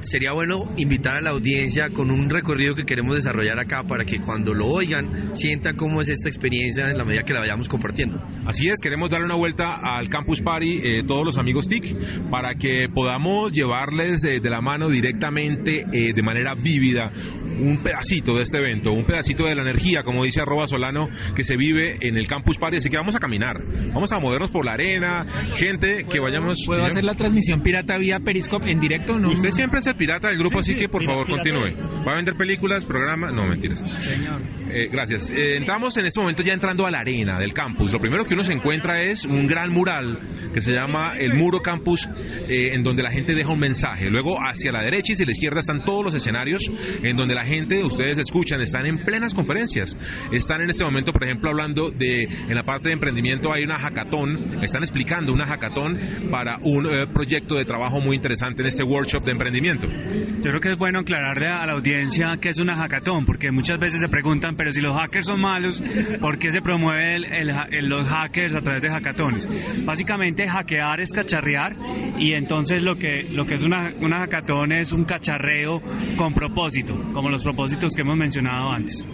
Sería 0.00 0.32
bueno 0.32 0.66
invitar 0.76 1.16
a 1.16 1.20
la 1.20 1.30
audiencia 1.30 1.90
con 1.90 2.10
un 2.10 2.30
recorrido 2.30 2.74
que 2.74 2.84
queremos 2.84 3.14
desarrollar 3.14 3.58
acá 3.58 3.82
para 3.82 4.04
que 4.04 4.18
cuando 4.18 4.54
lo 4.54 4.66
oigan 4.66 5.34
sientan 5.34 5.76
cómo 5.76 6.00
es 6.00 6.08
esta 6.08 6.28
experiencia 6.28 6.90
en 6.90 6.96
la 6.96 7.04
medida 7.04 7.22
que 7.22 7.34
la 7.34 7.40
vayamos 7.40 7.68
compartiendo. 7.68 8.22
Así 8.46 8.68
es, 8.68 8.80
queremos 8.80 9.10
darle 9.10 9.26
una 9.26 9.34
vuelta 9.34 9.78
al 9.82 10.08
Campus 10.08 10.40
Party, 10.40 10.80
eh, 10.82 11.02
todos 11.06 11.24
los 11.24 11.38
amigos 11.38 11.68
TIC, 11.68 12.30
para 12.30 12.54
que 12.54 12.86
podamos 12.94 13.52
llevarles 13.52 14.24
eh, 14.24 14.40
de 14.40 14.50
la 14.50 14.62
mano 14.62 14.88
directamente, 14.88 15.84
eh, 15.92 16.14
de 16.14 16.22
manera 16.22 16.54
vívida, 16.54 17.12
un 17.58 17.78
pedacito 17.82 18.34
de 18.34 18.42
este 18.42 18.58
evento, 18.58 18.92
un 18.92 19.04
pedacito 19.04 19.44
de 19.44 19.54
la 19.54 19.62
energía, 19.62 20.02
como 20.02 20.24
dice 20.24 20.40
arroba 20.40 20.66
Solano, 20.66 21.08
que 21.34 21.44
se 21.44 21.56
vive 21.56 21.98
en 22.00 22.16
el 22.16 22.26
Campus 22.26 22.58
Party. 22.58 22.76
Así 22.78 22.90
que 22.90 22.96
vamos 22.96 23.14
a 23.14 23.18
caminar, 23.20 23.56
vamos 23.92 24.12
a 24.12 24.18
movernos 24.18 24.50
por 24.50 24.64
la 24.64 24.72
arena, 24.72 25.26
gente 25.56 26.04
que 26.10 26.20
vayamos... 26.20 26.58
¿Puedo 26.66 26.78
señor. 26.80 26.90
hacer 26.90 27.04
la 27.04 27.14
transmisión 27.14 27.62
pirata 27.62 27.96
vía 27.98 28.18
Periscope 28.20 28.70
en 28.70 28.80
directo? 28.80 29.18
No, 29.18 29.30
Usted 29.30 29.50
siempre 29.50 29.80
es 29.80 29.86
el 29.86 29.94
pirata 29.96 30.28
del 30.28 30.38
grupo, 30.38 30.62
Sí, 30.62 30.72
así 30.72 30.72
sí, 30.74 30.78
que 30.80 30.88
por 30.88 31.04
favor 31.04 31.26
pirata. 31.26 31.42
continúe. 31.42 32.04
¿Va 32.06 32.12
a 32.12 32.16
vender 32.16 32.34
películas, 32.36 32.84
programa? 32.84 33.30
No, 33.30 33.46
mentiras. 33.46 33.84
Señor. 33.98 34.40
Eh, 34.72 34.88
gracias. 34.90 35.30
Eh, 35.30 35.56
entramos 35.56 35.96
en 35.96 36.06
este 36.06 36.20
momento 36.20 36.42
ya 36.42 36.52
entrando 36.52 36.86
a 36.86 36.90
la 36.90 37.00
arena 37.00 37.38
del 37.38 37.52
campus. 37.52 37.92
Lo 37.92 37.98
primero 38.00 38.24
que 38.24 38.34
uno 38.34 38.44
se 38.44 38.52
encuentra 38.52 39.02
es 39.02 39.24
un 39.24 39.46
gran 39.46 39.72
mural 39.72 40.18
que 40.54 40.60
se 40.60 40.72
llama 40.72 41.14
el 41.18 41.34
Muro 41.34 41.60
Campus, 41.60 42.08
eh, 42.48 42.70
en 42.72 42.82
donde 42.82 43.02
la 43.02 43.10
gente 43.10 43.34
deja 43.34 43.50
un 43.50 43.58
mensaje. 43.58 44.08
Luego 44.10 44.38
hacia 44.40 44.70
la 44.72 44.82
derecha 44.82 45.12
y 45.12 45.14
hacia 45.14 45.26
la 45.26 45.32
izquierda 45.32 45.60
están 45.60 45.84
todos 45.84 46.04
los 46.04 46.14
escenarios 46.14 46.70
en 47.02 47.16
donde 47.16 47.34
la 47.34 47.39
gente, 47.44 47.82
ustedes 47.84 48.18
escuchan, 48.18 48.60
están 48.60 48.86
en 48.86 48.98
plenas 48.98 49.34
conferencias. 49.34 49.96
Están 50.32 50.60
en 50.62 50.70
este 50.70 50.84
momento, 50.84 51.12
por 51.12 51.24
ejemplo, 51.24 51.50
hablando 51.50 51.90
de, 51.90 52.24
en 52.24 52.54
la 52.54 52.62
parte 52.62 52.88
de 52.88 52.94
emprendimiento 52.94 53.52
hay 53.52 53.64
una 53.64 53.78
hackathon, 53.78 54.62
están 54.62 54.82
explicando 54.82 55.32
una 55.32 55.46
hackathon 55.46 55.98
para 56.30 56.58
un 56.62 56.86
eh, 56.86 57.06
proyecto 57.12 57.54
de 57.56 57.64
trabajo 57.64 58.00
muy 58.00 58.16
interesante 58.16 58.62
en 58.62 58.68
este 58.68 58.84
workshop 58.84 59.22
de 59.24 59.32
emprendimiento. 59.32 59.88
Yo 59.88 60.42
creo 60.42 60.60
que 60.60 60.72
es 60.72 60.78
bueno 60.78 61.00
aclararle 61.00 61.48
a 61.48 61.66
la 61.66 61.72
audiencia 61.72 62.36
que 62.40 62.48
es 62.50 62.58
una 62.58 62.74
hackathon, 62.76 63.24
porque 63.24 63.50
muchas 63.50 63.78
veces 63.78 64.00
se 64.00 64.08
preguntan, 64.08 64.56
pero 64.56 64.72
si 64.72 64.80
los 64.80 64.96
hackers 64.96 65.26
son 65.26 65.40
malos, 65.40 65.82
¿por 66.20 66.38
qué 66.38 66.50
se 66.50 66.60
promueve 66.60 67.16
el- 67.16 67.24
el 67.24 67.50
ha- 67.50 67.68
el- 67.70 67.86
los 67.88 68.06
hackers 68.06 68.54
a 68.54 68.60
través 68.60 68.82
de 68.82 68.90
hackatones? 68.90 69.48
Básicamente 69.84 70.46
hackear 70.48 71.00
es 71.00 71.10
cacharrear 71.12 71.76
y 72.18 72.32
entonces 72.34 72.82
lo 72.82 72.96
que, 72.96 73.22
lo 73.30 73.44
que 73.46 73.54
es 73.54 73.62
una, 73.62 73.92
una 74.00 74.18
hackathon 74.20 74.72
es 74.72 74.92
un 74.92 75.04
cacharreo 75.04 75.80
con 76.16 76.34
propósito, 76.34 76.94
como 77.12 77.29
los 77.30 77.42
propósitos 77.42 77.92
que 77.94 78.02
hemos 78.02 78.16
mencionado 78.16 78.70
antes. 78.70 79.04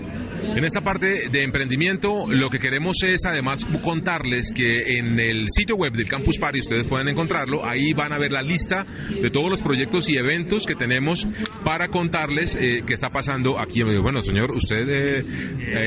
En 0.54 0.64
esta 0.64 0.80
parte 0.80 1.28
de 1.28 1.42
emprendimiento, 1.42 2.26
lo 2.28 2.48
que 2.48 2.58
queremos 2.58 2.96
es 3.04 3.26
además 3.26 3.66
contarles 3.82 4.52
que 4.54 4.98
en 4.98 5.18
el 5.20 5.46
sitio 5.50 5.76
web 5.76 5.92
del 5.92 6.08
Campus 6.08 6.38
Party, 6.38 6.60
ustedes 6.60 6.86
pueden 6.86 7.08
encontrarlo, 7.08 7.64
ahí 7.66 7.92
van 7.92 8.12
a 8.12 8.18
ver 8.18 8.32
la 8.32 8.42
lista 8.42 8.86
de 9.20 9.30
todos 9.30 9.50
los 9.50 9.60
proyectos 9.60 10.08
y 10.08 10.16
eventos 10.16 10.64
que 10.64 10.74
tenemos 10.74 11.28
para 11.64 11.88
contarles 11.88 12.56
eh, 12.56 12.82
qué 12.86 12.94
está 12.94 13.10
pasando 13.10 13.58
aquí. 13.58 13.82
Bueno, 13.82 14.22
señor, 14.22 14.52
usted, 14.52 14.88
eh, 14.88 15.24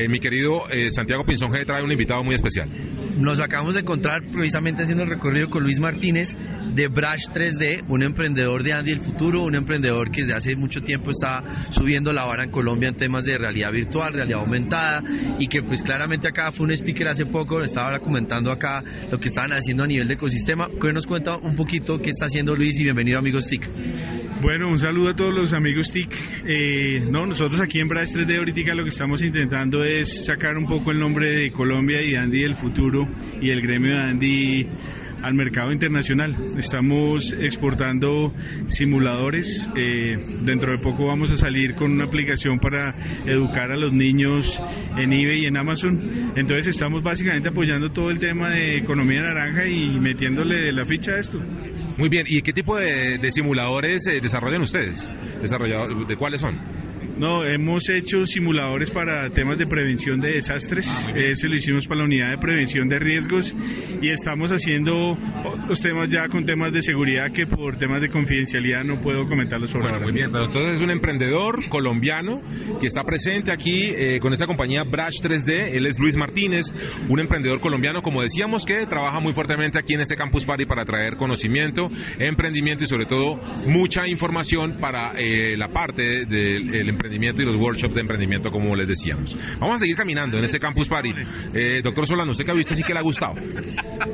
eh, 0.04 0.08
mi 0.08 0.20
querido 0.20 0.64
Santiago 0.90 1.24
Pinzón, 1.24 1.50
trae 1.66 1.82
un 1.82 1.90
invitado 1.90 2.22
muy 2.22 2.34
especial. 2.34 2.68
Nos 3.16 3.40
acabamos 3.40 3.74
de 3.74 3.80
encontrar 3.80 4.22
precisamente 4.30 4.82
haciendo 4.82 5.04
el 5.04 5.10
recorrido 5.10 5.50
con 5.50 5.62
Luis 5.62 5.80
Martínez 5.80 6.36
de 6.72 6.88
Brush 6.88 7.26
3D, 7.32 7.84
un 7.88 8.02
emprendedor 8.02 8.62
de 8.62 8.72
Andy 8.72 8.92
el 8.92 9.00
Futuro, 9.00 9.42
un 9.42 9.56
emprendedor 9.56 10.10
que 10.10 10.22
desde 10.22 10.34
hace 10.34 10.56
mucho 10.56 10.82
tiempo 10.82 11.10
está 11.10 11.44
subiendo 11.70 12.12
la 12.12 12.24
vara 12.24 12.44
en 12.44 12.50
Colombia 12.50 12.88
en 12.88 12.96
temas 12.96 13.24
de 13.24 13.36
realidad 13.36 13.72
virtual, 13.72 14.14
realidad 14.14 14.38
aumentada 14.50 15.02
y 15.38 15.46
que 15.46 15.62
pues 15.62 15.82
claramente 15.82 16.28
acá 16.28 16.50
fue 16.50 16.66
un 16.66 16.72
speaker 16.72 17.08
hace 17.08 17.26
poco, 17.26 17.62
estaba 17.62 17.98
comentando 18.00 18.50
acá 18.50 18.82
lo 19.10 19.18
que 19.18 19.28
estaban 19.28 19.52
haciendo 19.52 19.84
a 19.84 19.86
nivel 19.86 20.08
de 20.08 20.14
ecosistema. 20.14 20.68
Que 20.80 20.92
nos 20.92 21.06
cuenta 21.06 21.36
un 21.36 21.54
poquito 21.54 22.00
qué 22.00 22.10
está 22.10 22.26
haciendo 22.26 22.56
Luis 22.56 22.78
y 22.80 22.84
bienvenido 22.84 23.18
amigos 23.18 23.46
TIC. 23.46 23.68
Bueno, 24.40 24.68
un 24.68 24.78
saludo 24.78 25.10
a 25.10 25.16
todos 25.16 25.34
los 25.34 25.52
amigos 25.52 25.92
TIC. 25.92 26.10
Eh, 26.46 27.06
no, 27.10 27.26
nosotros 27.26 27.60
aquí 27.60 27.78
en 27.78 27.88
Brush 27.88 28.12
3D 28.12 28.38
ahorita 28.38 28.74
lo 28.74 28.84
que 28.84 28.90
estamos 28.90 29.22
intentando 29.22 29.84
es 29.84 30.24
sacar 30.24 30.56
un 30.56 30.66
poco 30.66 30.90
el 30.90 30.98
nombre 30.98 31.30
de 31.30 31.52
Colombia 31.52 32.02
y 32.02 32.14
Andy 32.14 32.42
del 32.42 32.56
futuro 32.56 33.06
y 33.40 33.50
el 33.50 33.60
gremio 33.60 33.92
de 33.92 34.02
Andy 34.02 34.66
al 35.22 35.34
mercado 35.34 35.72
internacional. 35.72 36.36
Estamos 36.58 37.32
exportando 37.38 38.32
simuladores. 38.66 39.68
Eh, 39.76 40.16
dentro 40.42 40.72
de 40.72 40.78
poco 40.78 41.06
vamos 41.06 41.30
a 41.30 41.36
salir 41.36 41.74
con 41.74 41.92
una 41.92 42.04
aplicación 42.04 42.58
para 42.58 42.94
educar 43.26 43.72
a 43.72 43.76
los 43.76 43.92
niños 43.92 44.60
en 44.96 45.12
eBay 45.12 45.42
y 45.42 45.46
en 45.46 45.56
Amazon. 45.56 46.32
Entonces 46.36 46.68
estamos 46.68 47.02
básicamente 47.02 47.48
apoyando 47.48 47.90
todo 47.90 48.10
el 48.10 48.18
tema 48.18 48.50
de 48.50 48.76
economía 48.76 49.22
naranja 49.22 49.66
y 49.66 49.98
metiéndole 49.98 50.72
la 50.72 50.84
ficha 50.84 51.12
a 51.12 51.18
esto. 51.18 51.40
Muy 51.98 52.08
bien. 52.08 52.26
¿Y 52.28 52.42
qué 52.42 52.52
tipo 52.52 52.76
de, 52.76 53.30
simuladores 53.30 54.06
eh, 54.06 54.20
desarrollan 54.20 54.62
ustedes? 54.62 55.10
¿De 56.08 56.16
cuáles 56.16 56.40
son? 56.40 56.58
No, 57.20 57.44
hemos 57.44 57.86
hecho 57.90 58.24
simuladores 58.24 58.90
para 58.90 59.28
temas 59.28 59.58
de 59.58 59.66
prevención 59.66 60.22
de 60.22 60.36
desastres. 60.36 60.90
Ese 61.14 61.48
lo 61.48 61.56
hicimos 61.56 61.86
para 61.86 61.98
la 61.98 62.06
unidad 62.06 62.30
de 62.30 62.38
prevención 62.38 62.88
de 62.88 62.98
riesgos 62.98 63.54
y 64.00 64.08
estamos 64.08 64.50
haciendo 64.50 65.18
otros 65.44 65.82
temas 65.82 66.08
ya 66.08 66.28
con 66.28 66.46
temas 66.46 66.72
de 66.72 66.80
seguridad 66.80 67.30
que 67.30 67.46
por 67.46 67.76
temas 67.76 68.00
de 68.00 68.08
confidencialidad 68.08 68.84
no 68.84 69.02
puedo 69.02 69.28
comentarlos 69.28 69.70
bueno, 69.70 70.00
Muy 70.00 70.12
bien, 70.12 70.32
pero 70.32 70.46
entonces 70.46 70.76
es 70.76 70.80
un 70.80 70.90
emprendedor 70.90 71.68
colombiano 71.68 72.40
que 72.80 72.86
está 72.86 73.02
presente 73.02 73.52
aquí 73.52 73.92
eh, 73.94 74.18
con 74.18 74.32
esta 74.32 74.46
compañía 74.46 74.84
Brush 74.84 75.20
3D. 75.20 75.74
Él 75.74 75.84
es 75.84 75.98
Luis 75.98 76.16
Martínez, 76.16 76.72
un 77.10 77.20
emprendedor 77.20 77.60
colombiano, 77.60 78.00
como 78.00 78.22
decíamos, 78.22 78.64
que 78.64 78.86
trabaja 78.86 79.20
muy 79.20 79.34
fuertemente 79.34 79.78
aquí 79.78 79.92
en 79.92 80.00
este 80.00 80.16
Campus 80.16 80.46
Party 80.46 80.64
para 80.64 80.86
traer 80.86 81.16
conocimiento, 81.18 81.90
emprendimiento 82.18 82.84
y 82.84 82.86
sobre 82.86 83.04
todo 83.04 83.38
mucha 83.66 84.08
información 84.08 84.78
para 84.80 85.12
eh, 85.18 85.54
la 85.58 85.68
parte 85.68 86.24
del 86.24 86.88
emprendimiento 86.88 87.09
y 87.12 87.44
los 87.44 87.56
workshops 87.56 87.94
de 87.94 88.00
emprendimiento, 88.00 88.50
como 88.50 88.74
les 88.76 88.86
decíamos. 88.86 89.36
Vamos 89.58 89.76
a 89.76 89.78
seguir 89.78 89.96
caminando 89.96 90.38
en 90.38 90.44
este 90.44 90.58
Campus 90.58 90.88
Party. 90.88 91.10
Eh, 91.54 91.80
doctor 91.82 92.06
Solano, 92.06 92.30
¿usted 92.30 92.44
qué 92.44 92.52
ha 92.52 92.54
visto? 92.54 92.74
Sí 92.74 92.82
que 92.82 92.92
le 92.92 93.00
ha 93.00 93.02
gustado. 93.02 93.34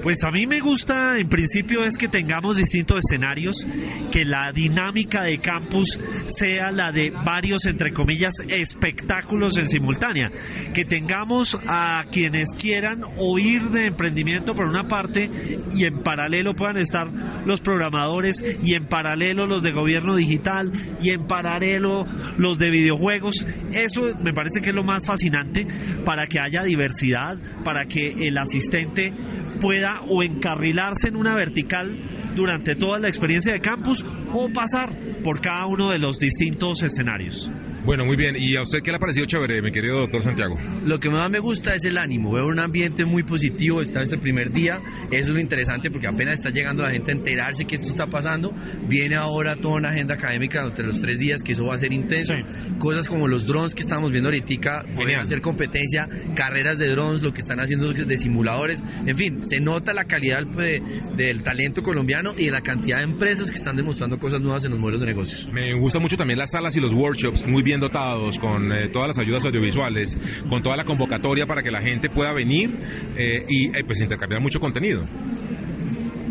Pues 0.03 0.23
a 0.25 0.31
mí 0.31 0.47
me 0.47 0.61
gusta, 0.61 1.19
en 1.19 1.29
principio, 1.29 1.85
es 1.85 1.99
que 1.99 2.09
tengamos 2.09 2.57
distintos 2.57 2.99
escenarios, 2.99 3.67
que 4.11 4.25
la 4.25 4.51
dinámica 4.53 5.23
de 5.23 5.39
campus 5.39 5.99
sea 6.27 6.71
la 6.71 6.93
de 6.93 7.11
varios, 7.11 7.67
entre 7.67 7.93
comillas, 7.93 8.35
espectáculos 8.49 9.59
en 9.59 9.67
simultánea. 9.67 10.31
Que 10.75 10.85
tengamos 10.85 11.57
a 11.67 12.05
quienes 12.11 12.53
quieran 12.55 13.03
oír 13.19 13.71
de 13.71 13.87
emprendimiento 13.87 14.55
por 14.55 14.67
una 14.67 14.89
parte 14.89 15.31
y 15.75 15.85
en 15.85 16.03
paralelo 16.03 16.55
puedan 16.55 16.79
estar 16.79 17.09
los 17.45 17.61
programadores 17.61 18.43
y 18.63 18.75
en 18.75 18.87
paralelo 18.87 19.47
los 19.47 19.63
de 19.63 19.73
gobierno 19.73 20.17
digital 20.17 20.73
y 21.03 21.11
en 21.11 21.27
paralelo 21.27 22.07
los 22.39 22.59
de 22.59 22.71
videojuegos. 22.87 23.45
Eso 23.73 24.15
me 24.23 24.33
parece 24.33 24.61
que 24.61 24.71
es 24.71 24.75
lo 24.75 24.85
más 24.85 25.05
fascinante 25.05 25.67
para 26.05 26.27
que 26.27 26.39
haya 26.39 26.63
diversidad, 26.65 27.37
para 27.65 27.87
que 27.87 28.29
el 28.29 28.39
asistente 28.39 29.13
pueda 29.61 30.03
o 30.09 30.23
encarrilarse 30.23 31.09
en 31.09 31.17
una 31.17 31.35
vertical 31.35 31.99
durante 32.37 32.77
toda 32.77 32.99
la 32.99 33.09
experiencia 33.09 33.53
de 33.53 33.61
campus 33.61 34.05
o 34.33 34.49
pasar 34.53 34.93
por 35.25 35.41
cada 35.41 35.67
uno 35.67 35.91
de 35.91 35.99
los 35.99 36.19
distintos 36.19 36.83
escenarios. 36.83 37.51
Bueno, 37.87 38.05
muy 38.05 38.17
bien. 38.17 38.35
¿Y 38.37 38.57
a 38.57 38.63
usted 38.63 38.81
qué 38.83 38.91
le 38.91 38.97
ha 38.97 38.99
parecido 38.99 39.27
chévere, 39.27 39.63
mi 39.63 39.71
querido 39.71 40.01
doctor 40.01 40.21
Santiago? 40.21 40.59
Lo 40.85 40.99
que 40.99 41.09
más 41.09 41.31
me 41.31 41.39
gusta 41.39 41.73
es 41.73 41.85
el 41.85 41.99
ánimo. 41.99 42.33
Veo 42.33 42.49
un 42.49 42.59
ambiente 42.59 43.05
muy 43.05 43.23
positivo. 43.23 43.81
Está 43.81 44.03
este 44.03 44.19
primer 44.19 44.51
día. 44.51 44.81
Eso 45.13 45.29
es 45.29 45.29
lo 45.29 45.41
interesante 45.41 45.89
porque 45.89 46.09
apenas 46.09 46.39
está 46.39 46.51
llegando 46.51 46.83
la 46.83 46.91
gente 46.91 47.13
a 47.13 47.15
enterarse 47.15 47.65
que 47.65 47.77
esto 47.77 47.87
está 47.87 48.09
pasando. 48.09 48.53
Viene 48.89 49.15
ahora 49.15 49.55
toda 49.55 49.77
una 49.77 49.91
agenda 49.91 50.15
académica 50.15 50.63
durante 50.63 50.83
los 50.83 51.01
tres 51.01 51.21
días 51.21 51.45
que 51.45 51.53
eso 51.53 51.65
va 51.65 51.77
a 51.77 51.79
ser 51.79 51.93
intenso. 51.93 52.35
Cosas 52.79 53.09
como 53.09 53.29
los 53.29 53.47
drones 53.47 53.75
que 53.75 53.83
estamos 53.83 54.11
viendo 54.11 54.29
ahorita, 54.29 54.85
pueden 54.95 55.19
hacer 55.19 55.41
competencia, 55.41 56.09
carreras 56.35 56.79
de 56.79 56.89
drones, 56.89 57.23
lo 57.23 57.33
que 57.33 57.41
están 57.41 57.61
haciendo 57.61 57.93
de 57.93 58.19
simuladores. 58.19 58.83
En 59.07 59.17
fin, 59.17 59.43
se 59.43 59.61
nota 59.61 59.93
la 59.93 60.05
calidad 60.05 60.45
del, 60.47 61.43
talento 61.43 61.83
colombiano 61.83 62.35
y 62.37 62.47
de 62.47 62.51
la 62.51 62.61
cantidad 62.61 62.99
de 62.99 63.05
empresas 63.05 63.51
que 63.51 63.57
están 63.57 63.77
demostrando 63.77 64.19
cosas 64.19 64.41
nuevas 64.41 64.65
en 64.65 64.73
los 64.73 64.81
modelos 64.81 65.01
de 65.01 65.07
negocios. 65.07 65.51
Me 65.53 65.75
gusta 65.79 65.99
mucho 65.99 66.17
también 66.17 66.39
las 66.39 66.51
salas 66.51 66.77
y 66.77 66.81
los 66.81 66.95
workshops, 66.95 67.47
muy 67.47 67.63
bien 67.63 67.81
dotados, 67.81 68.39
con 68.39 68.73
eh, 68.73 68.89
todas 68.89 69.09
las 69.09 69.19
ayudas 69.19 69.45
audiovisuales, 69.45 70.19
con 70.49 70.63
toda 70.63 70.77
la 70.77 70.85
convocatoria 70.85 71.47
para 71.47 71.63
que 71.63 71.71
la 71.71 71.81
gente 71.81 72.09
pueda 72.09 72.33
venir 72.33 72.71
eh, 73.17 73.45
y 73.49 73.67
eh, 73.67 73.85
pues 73.85 74.01
intercambiar 74.01 74.41
mucho 74.41 74.61
contenido. 74.61 75.05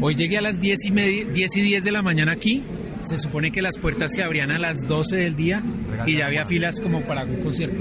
Hoy 0.01 0.15
llegué 0.15 0.38
a 0.38 0.42
las 0.42 0.60
10 0.60 0.86
y, 0.86 0.92
media, 0.92 1.25
10 1.32 1.58
y 1.58 1.62
10 1.62 1.84
de 1.84 1.92
la 1.92 2.01
mañana 2.01 2.34
aquí. 2.34 2.63
Se 3.06 3.18
supone 3.20 3.52
que 3.52 3.62
las 3.62 3.78
puertas 3.78 4.12
se 4.16 4.24
abrían 4.24 4.52
a 4.52 4.58
las 4.58 4.82
12 4.88 5.18
del 5.18 5.36
día 5.36 5.62
y 6.08 6.18
ya 6.18 6.26
había 6.26 6.44
filas 6.46 6.82
como 6.82 7.06
para 7.06 7.24
un 7.24 7.44
concierto. 7.44 7.80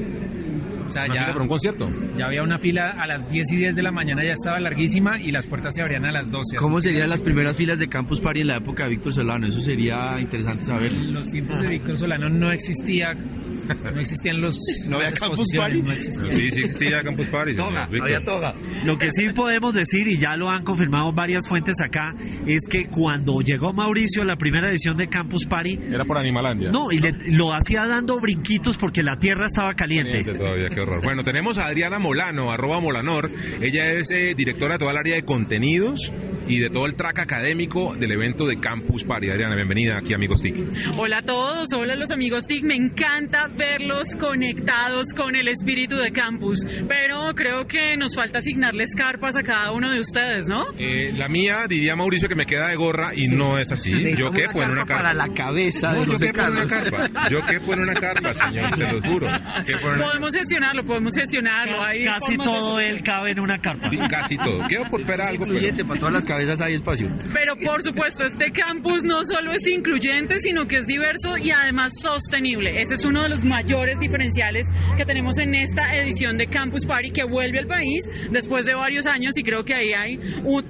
O 0.87 0.91
sea, 0.91 1.07
ya 1.07 1.27
para 1.27 1.43
un 1.43 1.49
concierto. 1.49 1.89
Ya 2.17 2.27
había 2.27 2.43
una 2.43 2.59
fila 2.59 2.91
a 2.99 3.07
las 3.07 3.31
10 3.31 3.53
y 3.53 3.57
10 3.57 3.77
de 3.77 3.83
la 3.83 3.91
mañana, 3.91 4.25
ya 4.25 4.33
estaba 4.33 4.61
larguísima 4.61 5.21
y 5.21 5.31
las 5.31 5.47
puertas 5.47 5.75
se 5.75 5.83
abrían 5.83 6.05
a 6.05 6.13
las 6.13 6.31
12. 6.31 6.57
¿Cómo 6.57 6.81
serían 6.81 7.09
las 7.09 7.23
primeras 7.23 7.57
filas 7.57 7.79
de 7.79 7.89
Campus 7.89 8.21
Party 8.21 8.43
en 8.43 8.49
la 8.49 8.57
época 8.57 8.85
de 8.85 8.91
Víctor 8.91 9.13
Solano? 9.13 9.47
Eso 9.47 9.61
sería 9.61 10.19
interesante 10.21 10.65
saber. 10.65 10.93
En 10.93 11.15
los 11.15 11.31
tiempos 11.31 11.59
de 11.61 11.69
Víctor 11.69 11.99
Solano 11.99 12.29
no 12.29 12.53
existía 12.53 13.15
no 13.67 14.01
existían 14.01 14.41
los. 14.41 14.61
¿No 14.89 14.97
había 14.97 15.13
Campus 15.13 15.47
Party? 15.57 15.83
Sí, 16.31 16.51
sí 16.51 16.61
existía 16.63 17.03
Campus 17.03 17.27
Party. 17.29 17.55
Toga, 17.55 17.85
había 17.85 18.23
toga. 18.23 18.55
Lo 18.85 18.99
que 18.99 19.11
sí 19.13 19.27
podemos 19.35 19.75
decir, 19.75 20.07
y 20.09 20.19
ya 20.19 20.37
lo 20.37 20.51
han 20.51 20.65
confirmado 20.65 21.13
varias 21.13 21.49
fuentes 21.49 21.81
acá, 21.81 22.15
es 22.47 22.67
que 22.69 22.87
cuando 22.87 23.41
llegó 23.41 23.73
Mauricio 23.73 24.23
a 24.23 24.25
la 24.25 24.37
primera 24.37 24.71
edición 24.71 24.97
de 24.97 25.09
Campus 25.09 25.47
Party. 25.47 25.79
Era 25.91 26.05
por 26.05 26.19
Animalandia. 26.19 26.71
No, 26.71 26.93
y 26.93 27.01
lo 27.33 27.53
hacía 27.53 27.87
dando 27.87 28.21
brinquitos 28.21 28.77
porque 28.77 29.03
la 29.03 29.19
tierra 29.19 29.47
estaba 29.47 29.75
caliente. 29.75 30.19
caliente 30.19 30.35
todavía, 30.35 30.69
qué 30.75 30.81
horror. 30.81 31.01
Bueno, 31.03 31.23
tenemos 31.23 31.59
a 31.59 31.67
Adriana 31.67 31.99
Molano, 31.99 32.51
arroba 32.51 32.81
Molanor. 32.81 33.31
Ella 33.61 33.93
es 33.93 34.11
eh, 34.11 34.35
directora 34.35 34.75
de 34.75 34.79
toda 34.79 34.93
el 34.93 34.99
área 34.99 35.15
de 35.15 35.25
contenidos 35.25 36.13
y 36.47 36.59
de 36.59 36.69
todo 36.69 36.87
el 36.87 36.95
track 36.95 37.21
académico 37.21 37.95
del 37.95 38.13
evento 38.13 38.47
de 38.47 38.59
Campus 38.59 39.05
Party. 39.05 39.31
Adriana, 39.31 39.55
bienvenida 39.55 39.99
aquí, 39.99 40.15
amigos 40.15 40.43
TIC. 40.43 40.57
Hola 40.97 41.19
a 41.19 41.23
todos, 41.23 41.69
hola 41.75 41.95
a 41.95 41.97
los 41.97 42.11
amigos 42.11 42.47
TIC. 42.47 42.65
Me 42.65 42.75
encanta 42.75 43.49
verlos 43.49 44.09
conectados 44.19 45.07
con 45.17 45.37
el 45.37 45.49
espíritu 45.49 45.97
de 45.97 46.13
campus, 46.13 46.67
pero 46.89 47.35
creo 47.35 47.67
que 47.67 47.97
nos 47.97 48.15
falta 48.15 48.39
asignarles 48.39 48.91
carpas 48.97 49.37
a 49.37 49.43
cada 49.43 49.73
uno 49.73 49.91
de 49.91 50.01
ustedes, 50.01 50.47
¿no? 50.47 50.65
Eh, 50.79 51.13
la 51.13 51.29
mía, 51.29 51.67
diría 51.69 51.97
Mauricio, 51.97 52.29
que 52.29 52.35
me 52.35 52.47
queda 52.47 52.69
de 52.69 52.77
gorra 52.77 53.13
y 53.15 53.29
no 53.29 53.59
es 53.59 53.73
así. 53.73 53.93
Yo 54.17 54.33
qué 54.33 54.49
poner 54.49 54.71
una 54.71 54.85
carpa. 54.85 55.03
Para 55.03 55.15
la 55.15 55.29
cabeza 55.33 55.95
de 55.95 56.07
yo 56.07 56.19
qué 56.19 56.33
poner 56.33 56.51
una 56.51 56.67
carpa. 56.67 57.09
Yo 57.31 57.39
qué 57.47 57.61
poner 57.61 57.85
una 57.85 57.95
carpa, 57.95 58.35
señor, 58.35 58.73
se 58.73 58.85
lo 58.85 59.01
juro. 59.03 59.29
Podemos 60.05 60.35
gestionarlo, 60.65 60.85
podemos 60.85 61.15
gestionarlo. 61.15 61.79
casi 62.05 62.37
todo 62.37 62.81
él 62.81 63.03
cabe 63.03 63.33
en 63.33 63.41
una 63.41 63.59
carpa. 63.59 63.89
Sí, 63.89 63.99
casi 64.09 64.37
todo. 64.37 64.67
Quedo 64.69 64.85
por 64.91 65.03
fuera 65.03 65.29
algo. 65.29 65.45
Incluyente, 65.45 65.85
para 65.85 66.01
todas 66.01 66.15
las 66.15 66.25
cabezas 66.25 66.61
hay 66.61 66.75
espacio. 66.75 67.11
Pero 67.33 67.57
por 67.57 67.83
supuesto, 67.83 68.25
este 68.25 68.51
campus 68.53 69.03
no 69.03 69.25
solo 69.25 69.53
es 69.53 69.67
incluyente, 69.67 70.39
sino 70.39 70.67
que 70.67 70.77
es 70.77 70.87
diverso 70.87 71.37
y 71.39 71.51
además 71.51 71.93
sostenible. 72.01 72.81
Ese 72.81 72.95
es 72.95 73.05
uno 73.05 73.23
de 73.23 73.29
los 73.29 73.45
mayores 73.45 73.99
diferenciales 73.99 74.67
que 74.97 75.05
tenemos 75.05 75.39
en 75.39 75.55
esta 75.55 75.95
edición 75.97 76.39
de 76.39 76.47
Campus 76.47 76.87
Party 76.87 77.11
que 77.11 77.25
vuelve 77.25 77.59
al 77.59 77.67
país 77.67 78.11
después 78.31 78.65
de 78.65 78.75
varios 78.75 79.07
años 79.07 79.37
y 79.37 79.43
creo 79.43 79.65
que 79.65 79.75
ahí 79.75 79.93
hay 79.93 80.19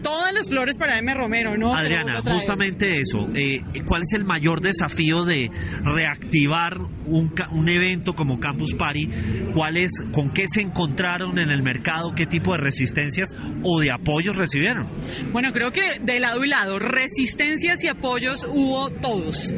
todas 0.02 0.32
las 0.32 0.48
flores 0.48 0.76
para 0.76 0.98
M. 0.98 1.12
Romero, 1.14 1.56
¿no? 1.56 1.74
Adriana, 1.74 2.20
justamente 2.22 3.00
eso. 3.00 3.28
Eh, 3.34 3.60
¿Cuál 3.86 4.02
es 4.02 4.12
el 4.14 4.24
mayor 4.24 4.60
desafío 4.60 5.24
de 5.24 5.50
reactivar 5.82 6.78
un, 7.06 7.32
un 7.52 7.68
evento 7.68 8.14
como 8.14 8.40
Campus 8.40 8.74
Party? 8.74 9.08
¿Cuál 9.52 9.76
es, 9.76 9.83
¿Con 10.12 10.30
qué 10.30 10.46
se 10.48 10.60
encontraron 10.60 11.38
en 11.38 11.50
el 11.50 11.62
mercado? 11.62 12.12
¿Qué 12.14 12.26
tipo 12.26 12.52
de 12.52 12.58
resistencias 12.58 13.36
o 13.62 13.80
de 13.80 13.90
apoyos 13.92 14.36
recibieron? 14.36 14.86
Bueno, 15.32 15.52
creo 15.52 15.70
que 15.70 15.98
de 16.00 16.20
lado 16.20 16.44
y 16.44 16.48
lado, 16.48 16.78
resistencias 16.78 17.82
y 17.84 17.88
apoyos 17.88 18.46
hubo 18.48 18.90
todos. 18.90 19.52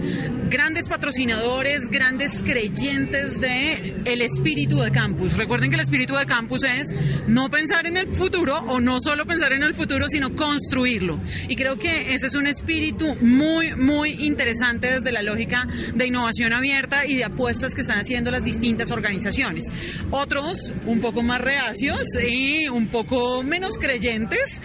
grandes 0.49 0.89
patrocinadores, 0.89 1.81
grandes 1.91 2.43
creyentes 2.43 3.41
de 3.41 3.95
el 4.05 4.23
espíritu 4.23 4.79
de 4.79 4.91
campus. 4.93 5.37
Recuerden 5.37 5.71
que 5.71 5.77
el 5.77 5.83
espíritu 5.83 6.15
de 6.15 6.25
campus 6.25 6.63
es 6.65 6.87
no 7.27 7.51
pensar 7.51 7.87
en 7.87 7.97
el 7.97 8.15
futuro 8.15 8.57
o 8.59 8.81
no 8.81 9.01
solo 9.01 9.27
pensar 9.27 9.53
en 9.53 9.63
el 9.63 9.75
futuro, 9.75 10.09
sino 10.09 10.35
construirlo. 10.35 11.21
Y 11.49 11.57
creo 11.57 11.77
que 11.77 12.15
ese 12.15 12.29
es 12.29 12.35
un 12.35 12.47
espíritu 12.47 13.15
muy, 13.21 13.75
muy 13.75 14.25
interesante 14.25 14.89
desde 14.93 15.13
la 15.13 15.23
lógica 15.23 15.67
de 15.95 16.07
innovación 16.07 16.53
abierta 16.53 17.07
y 17.07 17.17
de 17.17 17.25
apuestas 17.25 17.75
que 17.75 17.81
están 17.81 17.99
haciendo 17.99 18.31
las 18.31 18.45
distintas 18.45 18.91
organizaciones. 18.91 19.71
Otros 20.19 20.73
un 20.87 21.01
poco 21.01 21.23
más 21.23 21.43
reacios 21.43 22.07
y 22.27 22.69
un 22.69 22.89
poco 22.89 23.43
menos 23.43 23.77
creyentes. 23.77 24.63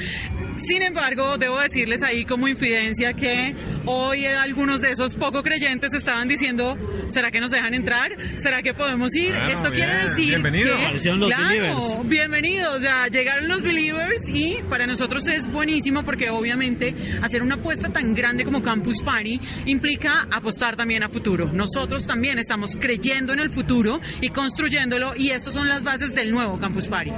Sin 0.56 0.82
embargo, 0.82 1.38
debo 1.38 1.60
decirles 1.60 2.04
ahí 2.04 2.24
como 2.24 2.48
infidencia 2.48 3.12
que 3.12 3.54
hoy 3.86 4.26
algunos 4.26 4.82
de 4.82 4.92
esos 4.92 5.16
poco 5.16 5.42
creyentes 5.44 5.94
estaban 5.94 6.28
diciendo, 6.28 6.78
¿será 7.08 7.32
que 7.32 7.40
nos 7.40 7.52
dejan 7.52 7.74
entrar? 7.74 8.12
¿Será 8.38 8.62
que 8.62 8.74
podemos 8.74 9.14
ir? 9.16 9.32
Bueno, 9.32 9.50
Esto 9.50 9.72
bien, 9.72 9.86
quiere 9.86 10.08
decir 10.10 10.28
bienvenido. 10.28 10.78
que 10.78 11.12
los 11.16 11.30
claro, 11.30 11.48
believers. 11.48 12.08
bienvenidos, 12.08 12.82
ya 12.82 13.08
llegaron 13.08 13.48
los 13.48 13.64
believers 13.64 14.28
y 14.30 14.58
para 14.70 14.86
nosotros 14.86 15.28
es 15.28 15.52
buenísimo 15.52 16.04
porque 16.04 16.30
obviamente 16.30 16.94
hacer 17.22 17.42
una 17.42 17.56
apuesta 17.56 17.90
tan 17.90 18.14
grande 18.14 18.44
como 18.44 18.62
Campus 18.62 19.02
Party 19.04 19.40
implica 19.66 20.28
apostar 20.32 20.76
también 20.76 21.04
a 21.04 21.10
futuro. 21.10 21.52
Nosotros 21.52 22.06
también 22.06 22.40
estamos 22.40 22.76
creyendo 22.80 23.34
en 23.34 23.40
el 23.40 23.50
futuro 23.50 24.00
y 24.22 24.30
construyéndolo 24.30 25.14
y 25.16 25.30
estas 25.32 25.54
son 25.54 25.68
las 25.68 25.84
bases 25.84 26.14
del 26.14 26.32
nuevo 26.32 26.60
Campus 26.60 26.88
Party. 26.88 27.12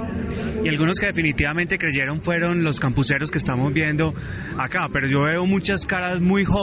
Y 0.64 0.68
algunos 0.68 0.98
que 0.98 1.06
definitivamente 1.06 1.78
creyeron 1.78 2.22
fueron 2.22 2.64
los 2.64 2.80
campuseros 2.80 3.30
que 3.30 3.38
estamos 3.38 3.72
viendo 3.72 4.14
acá, 4.58 4.88
pero 4.92 5.06
yo 5.06 5.20
veo 5.22 5.44
muchas 5.44 5.84
caras 5.84 6.20
muy 6.20 6.44
jóvenes 6.44 6.53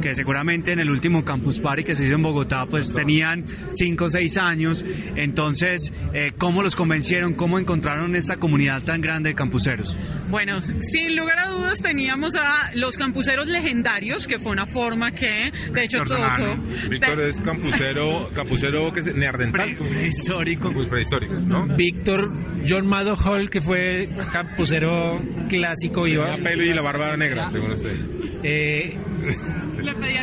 que 0.00 0.14
seguramente 0.14 0.72
en 0.72 0.78
el 0.78 0.88
último 0.88 1.24
Campus 1.24 1.58
Party 1.58 1.82
que 1.82 1.94
se 1.96 2.04
hizo 2.04 2.14
en 2.14 2.22
Bogotá 2.22 2.64
pues 2.70 2.94
tenían 2.94 3.44
5 3.46 4.04
o 4.04 4.08
6 4.08 4.38
años, 4.38 4.84
entonces 5.16 5.92
eh, 6.14 6.30
¿cómo 6.38 6.62
los 6.62 6.76
convencieron? 6.76 7.34
¿Cómo 7.34 7.58
encontraron 7.58 8.14
esta 8.14 8.36
comunidad 8.36 8.82
tan 8.82 9.00
grande 9.00 9.30
de 9.30 9.34
campuseros? 9.34 9.98
Bueno, 10.30 10.60
sin 10.60 11.16
lugar 11.16 11.40
a 11.40 11.48
dudas 11.48 11.82
teníamos 11.82 12.36
a 12.36 12.70
los 12.74 12.96
campuseros 12.96 13.48
legendarios, 13.48 14.28
que 14.28 14.38
fue 14.38 14.52
una 14.52 14.66
forma 14.66 15.10
que 15.10 15.50
de 15.72 15.82
hecho 15.82 15.98
tocó. 15.98 16.56
Víctor 16.88 17.20
es 17.22 17.40
campusero, 17.40 18.30
campusero 18.32 18.92
que 18.92 19.00
es 19.00 19.14
neardental. 19.14 19.76
Histórico. 20.06 20.68
Campus 20.68 20.88
prehistórico, 20.88 21.34
¿no? 21.34 21.66
Víctor 21.76 22.32
John 22.68 22.86
Mado 22.86 23.14
Hall, 23.16 23.50
que 23.50 23.60
fue 23.60 24.08
campusero 24.32 25.20
clásico, 25.48 26.06
iba. 26.06 26.36
La 26.36 26.38
pelo 26.38 26.62
y 26.62 26.72
la 26.72 26.82
barba 26.82 27.16
negra, 27.16 27.48
según 27.48 27.72
usted. 27.72 28.19
Eh, 28.42 28.96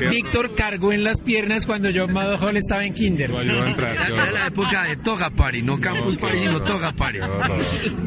Víctor 0.10 0.56
cargó 0.56 0.94
en 0.94 1.04
las 1.04 1.22
piernas 1.22 1.66
cuando 1.66 1.90
John 1.94 2.14
Mado 2.14 2.36
Hall 2.38 2.58
estaba 2.58 2.86
en 2.86 2.94
Kinder. 2.94 3.32
Era 3.32 4.32
la 4.32 4.48
época 4.48 4.84
de 4.84 4.98
Toga 4.98 5.30
Party, 5.30 5.62
no 5.62 5.80
Campus 5.80 6.16
qué 6.18 6.22
Party, 6.22 6.40
sino. 6.40 6.60
Toga 6.64 6.94
Party. 6.94 7.20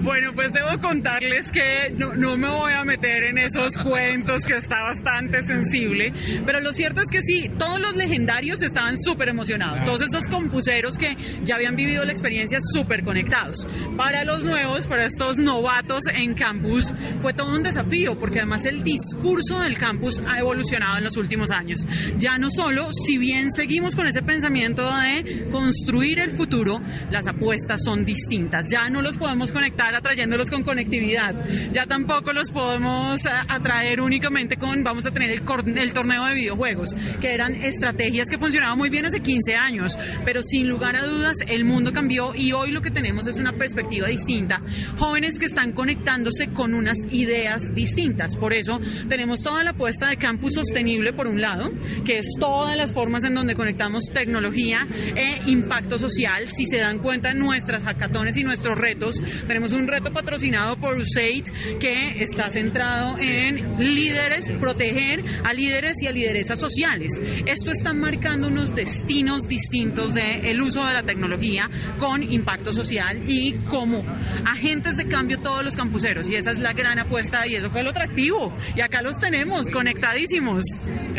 Bueno, 0.03 0.33
pues 0.35 0.53
debo 0.53 0.79
contarles 0.81 1.51
que 1.51 1.91
no, 1.97 2.15
no 2.15 2.37
me 2.37 2.49
voy 2.49 2.73
a 2.73 2.85
meter 2.85 3.25
en 3.25 3.39
esos 3.39 3.77
cuentos 3.79 4.43
que 4.45 4.55
está 4.55 4.83
bastante 4.83 5.43
sensible, 5.43 6.13
pero 6.45 6.61
lo 6.61 6.73
cierto 6.73 7.01
es 7.01 7.09
que 7.11 7.23
sí, 7.23 7.51
todos 7.59 7.81
los 7.81 7.97
legendarios 7.97 8.63
estaban 8.63 8.99
súper 8.99 9.29
emocionados, 9.29 9.85
todos 9.85 10.03
estos 10.03 10.27
compuseros 10.29 10.99
que 10.99 11.17
ya 11.43 11.57
habían 11.57 11.77
vivido 11.77 12.05
la 12.05 12.13
experiencia 12.13 12.59
súper 12.73 13.05
conectados. 13.05 13.67
Para 13.97 14.25
los 14.25 14.45
nuevos, 14.45 14.87
para 14.87 15.07
estos 15.07 15.39
novatos 15.39 16.03
en 16.13 16.35
campus, 16.35 16.93
fue 17.23 17.33
todo 17.33 17.55
un 17.55 17.63
desafío, 17.63 18.19
porque 18.19 18.41
además 18.41 18.65
el 18.67 18.83
discurso 18.83 19.61
del 19.61 19.79
campus 19.79 20.23
ha 20.27 20.39
evolucionado 20.39 20.99
en 20.99 21.05
los 21.05 21.17
últimos 21.17 21.40
años. 21.51 21.87
Ya 22.19 22.37
no 22.39 22.51
solo, 22.51 22.89
si 22.93 23.17
bien 23.19 23.53
seguimos 23.53 23.95
con 23.97 24.07
ese 24.07 24.21
pensamiento 24.23 24.83
de 24.95 25.47
construir 25.51 26.19
el 26.19 26.33
futuro, 26.33 26.83
las 27.11 27.27
apuestas 27.27 27.81
son 27.85 28.05
distintas. 28.05 28.67
Ya 28.71 28.89
no 28.91 29.01
los 29.01 29.17
podemos 29.17 29.53
conectar 29.53 29.95
atrayéndolos 29.95 30.51
con 30.51 30.63
conectividad. 30.65 31.35
Ya 31.73 31.87
tampoco 31.87 32.33
los 32.33 32.51
podemos 32.51 33.25
a- 33.27 33.47
atraer 33.49 34.01
únicamente 34.01 34.57
con, 34.57 34.83
vamos 34.83 35.07
a 35.07 35.11
tener 35.13 35.31
el, 35.31 35.43
el 35.79 35.93
torneo 35.93 36.25
de 36.27 36.35
videojuegos, 36.35 36.95
que 37.21 37.33
eran 37.35 37.55
estrategias 37.55 38.29
que 38.29 38.39
funcionaban 38.39 38.77
muy 38.77 38.91
bien 38.91 39.07
hace 39.07 39.21
15 39.21 39.55
años, 39.55 39.97
pero 40.25 40.43
sin 40.43 40.69
lugar 40.69 40.97
a 40.97 41.07
dudas 41.07 41.37
el 41.47 41.65
mundo 41.65 41.93
cambió 41.93 42.35
y 42.35 42.53
hoy 42.53 42.71
lo 42.73 42.83
que 42.83 42.91
tenemos 42.91 43.27
es 43.27 43.37
una 43.37 43.53
perspectiva 43.53 44.09
distinta. 44.09 44.61
Jóvenes 44.97 45.39
que 45.39 45.47
están 45.47 45.73
conectándose 45.73 46.49
con 46.53 46.75
unas 46.75 46.97
ideas 47.13 47.63
distintas. 47.75 48.35
Por 48.37 48.53
eso 48.55 48.81
tenemos 49.09 49.43
toda 49.43 49.63
la 49.63 49.71
apuesta 49.71 50.09
de 50.09 50.17
campus 50.17 50.55
sostenible 50.55 51.13
por 51.13 51.29
un 51.31 51.41
lado, 51.41 51.71
que 52.05 52.19
es 52.19 52.27
todas 52.39 52.77
las 52.77 52.93
formas 52.93 53.25
en 53.25 53.35
donde 53.35 53.55
conectamos 53.55 54.05
tecnología 54.13 54.87
e 55.15 55.51
impacto 55.51 55.99
social. 55.99 56.49
Si 56.49 56.67
se 56.67 56.79
dan 56.79 56.99
cuenta, 56.99 57.35
nuestras 57.35 57.85
hackatones 57.85 58.37
y 58.37 58.45
nuestros 58.45 58.79
retos, 58.79 59.17
tenemos 59.47 59.73
un 59.73 59.89
reto 59.89 60.13
patrocinado 60.13 60.77
por 60.77 60.99
USAID 60.99 61.45
que 61.79 62.23
está 62.23 62.51
centrado 62.51 63.17
en 63.19 63.79
líderes, 63.79 64.51
proteger 64.61 65.25
a 65.45 65.53
líderes 65.53 65.97
y 66.03 66.07
a 66.07 66.13
lideresas 66.13 66.59
sociales. 66.59 67.13
Esto 67.47 67.71
está 67.71 67.93
marcando 67.93 68.49
unos 68.49 68.75
destinos 68.75 69.49
distintos 69.49 70.15
del 70.15 70.61
uso 70.61 70.85
de 70.85 70.93
la 70.93 71.03
tecnología 71.03 71.69
con 71.99 72.23
impacto 72.23 72.73
social 72.73 73.23
y 73.27 73.55
como 73.69 74.05
agentes 74.47 74.97
de 74.97 75.07
cambio 75.07 75.41
todos 75.41 75.65
los 75.65 75.77
campuseros. 75.77 76.29
Y 76.31 76.37
esa 76.37 76.51
es 76.53 76.59
la 76.59 76.73
gran 76.73 76.99
apuesta 76.99 77.47
y 77.47 77.55
eso 77.55 77.71
fue 77.71 77.83
lo 77.83 77.91
atractivo. 77.91 78.57
Y 78.77 78.81
acá 78.81 79.03
los 79.03 79.19
tenemos 79.19 79.69
conectadísimos. 79.71 80.65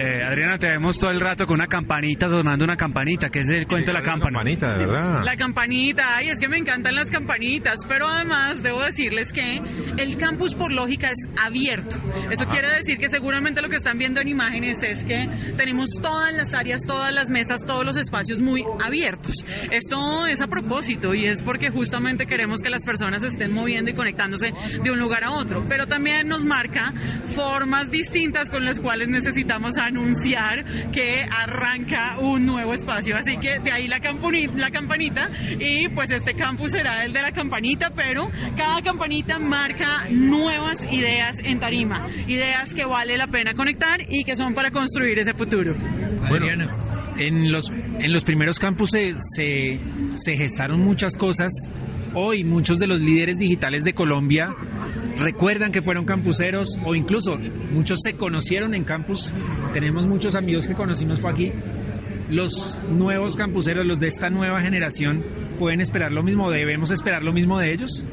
Eh, 0.02 0.24
Adriana, 0.24 0.58
te 0.58 0.68
vemos 0.68 0.98
todo 0.98 1.12
el 1.12 1.20
rato 1.20 1.46
con 1.46 1.56
una 1.60 1.68
campanita, 1.68 2.28
sonando 2.28 2.66
una 2.66 2.76
campanita, 2.76 3.30
que 3.30 3.42
es 3.42 3.50
el 3.50 3.68
cuento 3.68 3.92
de 3.92 4.00
la 4.00 4.02
campana. 4.02 4.40
Campanita, 4.40 4.74
de 4.74 4.80
verdad. 4.80 5.24
La 5.24 5.36
campanita, 5.36 6.16
ay, 6.16 6.30
es 6.30 6.40
que 6.40 6.48
me 6.48 6.58
encantan 6.58 6.96
las 6.96 7.12
campanitas, 7.12 7.76
pero 7.88 8.08
además 8.08 8.64
debo 8.64 8.82
decirles 8.82 9.32
que 9.32 9.62
el 9.98 10.18
campus 10.18 10.56
por 10.56 10.72
lógica 10.72 11.12
es 11.12 11.18
abierto. 11.40 11.98
Eso 12.32 12.46
quiere 12.46 12.72
decir 12.72 12.98
que 12.98 13.10
seguramente 13.10 13.62
lo 13.62 13.70
que 13.70 13.76
están 13.76 14.00
viendo 14.00 14.20
en 14.22 14.28
imágenes 14.28 14.82
es 14.82 15.06
que 15.06 15.30
tenemos 15.56 15.90
todas 16.02 16.34
las 16.34 16.56
áreas, 16.56 16.82
todas 16.88 17.14
las 17.14 17.30
mesas, 17.30 17.64
todos 17.68 17.86
los 17.86 17.96
espacios 17.96 18.40
muy 18.40 18.66
abiertos. 18.84 19.46
Esto 19.70 20.26
es 20.26 20.42
a 20.42 20.48
propósito 20.48 21.14
y 21.14 21.28
es 21.28 21.44
porque 21.44 21.70
justamente 21.70 22.26
queremos 22.26 22.62
que 22.62 22.72
las 22.72 22.84
personas 22.84 23.22
estén 23.22 23.54
moviendo 23.54 23.92
y 23.92 23.94
conectándose 23.94 24.52
de 24.84 24.90
un 24.90 24.98
lugar 24.98 25.26
a 25.26 25.32
otro, 25.32 25.64
pero 25.70 25.86
también 25.86 26.28
nos 26.28 26.44
marca 26.44 26.92
formas 27.36 27.92
distintas 27.92 28.50
con 28.50 28.66
las 28.66 28.80
cuales 28.80 29.08
necesitamos 29.08 29.78
anunciar 29.92 30.92
que 30.92 31.24
arranca 31.24 32.18
un 32.20 32.46
nuevo 32.46 32.74
espacio. 32.74 33.16
Así 33.16 33.38
que 33.38 33.60
de 33.60 33.72
ahí 33.72 33.88
la, 33.88 34.00
la 34.56 34.72
campanita 34.72 35.30
y 35.60 35.90
pues 35.90 36.12
este 36.12 36.34
campus 36.34 36.72
será 36.72 37.06
el 37.06 37.14
de 37.14 37.22
la 37.22 37.32
campanita, 37.32 37.92
pero 37.96 38.28
cada 38.58 38.82
campanita 38.82 39.40
marca 39.40 40.08
nuevas 40.10 40.82
ideas 40.92 41.38
en 41.44 41.60
tarima, 41.60 42.08
ideas 42.28 42.74
que 42.74 42.86
vale 42.86 43.18
la 43.18 43.28
pena 43.28 43.54
conectar 43.54 44.00
y 44.10 44.24
que 44.24 44.36
son 44.36 44.54
para 44.54 44.72
construir 44.72 45.20
ese 45.20 45.34
futuro. 45.34 45.76
Adriana, 46.24 46.70
en 47.18 47.52
los, 47.52 47.70
en 47.70 48.14
los 48.14 48.24
primeros 48.24 48.60
campus 48.60 48.92
se, 48.92 49.16
se, 49.20 49.80
se 50.14 50.38
gestaron 50.38 50.80
muchas 50.82 51.18
cosas. 51.18 51.52
Hoy 52.14 52.44
muchos 52.44 52.78
de 52.80 52.88
los 52.88 53.00
líderes 53.00 53.38
digitales 53.38 53.84
de 53.84 53.94
Colombia 53.94 54.54
recuerdan 55.22 55.72
que 55.72 55.82
fueron 55.82 56.06
campuseros 56.06 56.78
o 56.86 56.96
incluso 56.96 57.38
muchos 57.72 58.00
se 58.04 58.16
conocieron 58.16 58.74
en 58.74 58.84
campus. 58.84 59.34
Tenemos 59.74 60.08
muchos 60.08 60.36
amigos 60.36 60.68
que 60.68 60.74
conocimos 60.74 61.20
fue 61.20 61.32
aquí. 61.32 61.52
Los 62.30 62.80
nuevos 62.90 63.36
campuseros, 63.36 63.86
los 63.86 64.00
de 64.00 64.08
esta 64.08 64.30
nueva 64.30 64.62
generación, 64.62 65.24
pueden 65.60 65.82
esperar 65.82 66.12
lo 66.12 66.24
mismo, 66.24 66.50
debemos 66.50 66.92
esperar 66.92 67.24
lo 67.24 67.34
mismo 67.34 67.60
de 67.60 67.74
ellos. 67.74 68.06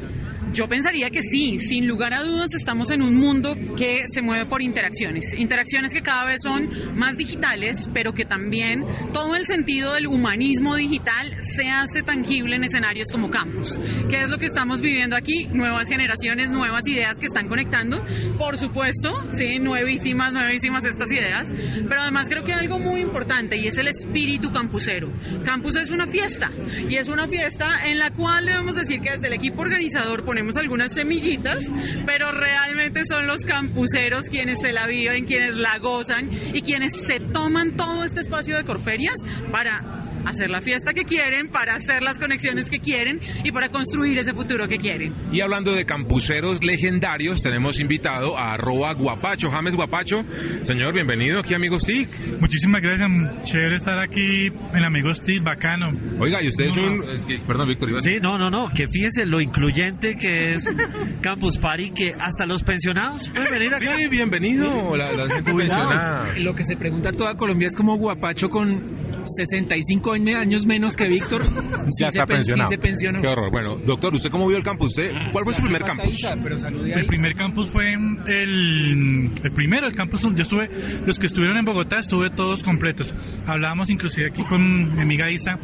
Yo 0.53 0.67
pensaría 0.67 1.11
que 1.11 1.23
sí, 1.23 1.59
sin 1.59 1.87
lugar 1.87 2.15
a 2.15 2.23
dudas 2.23 2.55
estamos 2.55 2.91
en 2.91 3.03
un 3.03 3.15
mundo 3.17 3.55
que 3.77 4.01
se 4.07 4.23
mueve 4.23 4.47
por 4.47 4.63
interacciones, 4.63 5.35
interacciones 5.35 5.93
que 5.93 6.01
cada 6.01 6.25
vez 6.25 6.41
son 6.43 6.69
más 6.97 7.17
digitales, 7.17 7.89
pero 7.93 8.13
que 8.15 8.25
también 8.25 8.85
todo 9.13 9.37
el 9.37 9.47
sentido 9.47 9.95
del 9.95 10.07
humanismo 10.07 10.75
digital 10.75 11.35
se 11.57 11.69
hace 11.71 12.03
tangible 12.03 12.57
en 12.57 12.65
escenarios 12.65 13.09
como 13.13 13.31
campus. 13.31 13.79
¿Qué 14.09 14.23
es 14.23 14.29
lo 14.29 14.39
que 14.39 14.47
estamos 14.47 14.81
viviendo 14.81 15.17
aquí? 15.17 15.47
Nuevas 15.47 15.89
generaciones, 15.89 16.51
nuevas 16.51 16.87
ideas 16.87 17.19
que 17.19 17.27
están 17.27 17.47
conectando, 17.47 18.05
por 18.39 18.57
supuesto, 18.57 19.27
sí, 19.31 19.59
nuevísimas, 19.59 20.33
nuevísimas 20.33 20.85
estas 20.85 21.11
ideas, 21.13 21.49
pero 21.89 22.01
además 22.01 22.29
creo 22.29 22.45
que 22.45 22.53
hay 22.53 22.61
algo 22.61 22.79
muy 22.79 23.01
importante 23.01 23.57
y 23.57 23.67
es 23.67 23.77
el 23.79 23.89
espíritu 23.89 24.51
campusero. 24.51 25.13
Campus 25.45 25.77
es 25.77 25.91
una 25.91 26.07
fiesta 26.07 26.51
y 26.89 26.97
es 26.97 27.09
una 27.09 27.29
fiesta 27.29 27.87
en 27.87 27.99
la 27.99 28.11
cual 28.11 28.47
debemos 28.47 28.77
decir 28.77 29.01
que 29.01 29.11
desde 29.11 29.27
el 29.27 29.35
equipo 29.35 29.63
organizador 29.63 30.25
ponemos 30.39 30.57
algunas 30.57 30.93
semillitas, 30.93 31.65
pero 32.07 32.31
realmente 32.31 33.03
son 33.05 33.27
los 33.27 33.41
campuseros 33.41 34.27
quienes 34.31 34.61
se 34.61 34.71
la 34.73 34.87
viven, 34.87 35.25
quienes 35.25 35.57
la 35.57 35.79
gozan 35.79 36.31
y 36.55 36.63
quienes 36.63 36.93
se 36.93 37.19
toman 37.19 37.77
todo 37.77 38.05
este 38.05 38.21
espacio 38.21 38.57
de 38.57 38.63
Corferias 38.63 39.17
para 39.51 39.98
hacer 40.25 40.51
la 40.51 40.61
fiesta 40.61 40.93
que 40.93 41.05
quieren, 41.05 41.49
para 41.49 41.75
hacer 41.75 42.03
las 42.03 42.19
conexiones 42.19 42.71
que 42.71 42.81
quieren 42.81 43.21
y 43.45 43.53
para 43.53 43.69
construir 43.69 44.19
ese 44.19 44.33
futuro 44.35 44.67
que 44.69 44.77
quieren. 44.77 45.15
Y 45.33 45.41
hablando 45.41 45.73
de 45.73 45.85
campuseros 45.85 46.63
legendarios, 46.65 47.43
tenemos 47.43 47.81
invitado 47.81 48.37
a 48.39 48.53
arroba 48.55 48.95
guapacho, 48.95 49.49
James 49.51 49.75
Guapacho. 49.75 50.17
Señor, 50.63 50.93
bienvenido 50.95 51.41
aquí, 51.41 51.55
amigos 51.55 51.85
TIC. 51.85 52.09
Muchísimas 52.41 52.83
gracias, 52.83 53.45
chévere 53.45 53.77
estar 53.77 53.99
aquí 53.99 54.47
en 54.75 54.85
Amigos 54.85 55.21
TIC, 55.23 55.43
bacano. 55.43 55.91
Oiga, 56.21 56.43
y 56.43 56.49
usted 56.49 56.67
es 56.67 56.77
No, 56.77 56.83
un... 56.83 56.99
no. 56.99 57.11
es 57.11 57.27
que- 57.27 57.39
perdón, 57.39 57.69
Víctor. 57.69 57.97
a- 57.97 58.01
Sí, 58.01 58.19
no, 58.21 58.39
no, 58.39 58.51
no, 58.51 58.69
que 58.75 58.87
fíjese 58.89 59.27
lo 59.27 59.41
incluyente 59.41 60.17
que 60.17 60.55
es 60.55 60.73
Campus 61.23 61.59
Party, 61.59 61.91
que 61.93 62.15
hasta 62.19 62.45
los 62.47 62.63
pensionados 62.65 63.29
pueden 63.31 63.51
venir 63.53 63.75
acá. 63.75 63.97
Sí, 63.97 64.09
bienvenido, 64.09 64.95
la, 64.97 65.13
la 65.13 65.29
gente 65.35 65.53
pensionada. 65.55 66.27
Lo 66.39 66.55
que 66.55 66.65
se 66.65 66.77
pregunta 66.77 67.11
toda 67.13 67.35
Colombia 67.37 67.67
es 67.69 67.77
como 67.77 67.97
Guapacho 67.97 68.49
con 68.49 68.83
65 69.25 70.13
años 70.13 70.18
menos 70.21 70.97
que 70.97 71.09
Víctor. 71.09 71.45
Sí 71.45 72.05
Ya 72.05 72.11
se 72.11 72.19
está 72.19 72.27
pen- 72.27 72.37
sí 72.37 72.49
pensionado. 72.53 72.69
se 72.71 72.79
pensionó. 72.79 73.21
Qué 73.21 73.27
horror. 73.29 73.51
Bueno, 73.51 73.77
doctor, 73.77 74.15
¿usted 74.15 74.31
cómo 74.31 74.47
vio 74.49 74.57
el 74.57 74.63
campus? 74.65 74.91
¿Usted, 74.91 75.13
¿Cuál 75.33 75.45
fue 75.45 75.55
su 75.55 75.63
primer 75.63 75.83
campus? 75.83 76.15
Isa, 76.15 76.37
pero 76.43 76.55
El 76.57 76.89
Isa. 76.89 77.07
primer 77.07 77.35
campus 77.35 77.69
fue 77.71 77.93
el, 77.93 79.31
el 79.43 79.53
primero, 79.53 79.87
el 79.87 79.95
campus. 79.95 80.23
Yo 80.23 80.43
estuve, 80.43 80.71
los 81.07 81.19
que 81.19 81.27
estuvieron 81.27 81.57
en 81.59 81.65
Bogotá, 81.65 81.99
estuve 81.99 82.31
todos 82.31 82.63
completos. 82.63 83.15
Hablábamos 83.47 83.91
inclusive 83.91 84.29
aquí 84.31 84.43
con 84.45 84.95
mi 84.97 85.03
amiga 85.03 85.31
Isa 85.31 85.59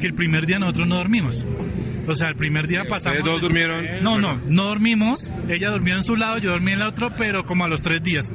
que 0.00 0.06
el 0.06 0.14
primer 0.14 0.46
día 0.46 0.58
nosotros 0.58 0.88
no 0.88 0.96
dormimos. 0.96 1.46
O 2.06 2.14
sea, 2.14 2.28
el 2.28 2.36
primer 2.36 2.66
día 2.66 2.84
pasamos. 2.88 3.18
¿Ustedes 3.18 3.34
dos 3.34 3.42
durmieron? 3.42 3.84
No, 4.02 4.18
no, 4.18 4.40
no 4.46 4.64
dormimos. 4.64 5.30
Ella 5.48 5.70
durmió 5.70 5.94
en 5.94 6.02
su 6.02 6.16
lado, 6.16 6.38
yo 6.38 6.50
dormí 6.50 6.72
en 6.72 6.80
el 6.80 6.86
otro, 6.86 7.10
pero 7.16 7.44
como 7.44 7.64
a 7.64 7.68
los 7.68 7.82
tres 7.82 8.02
días. 8.02 8.32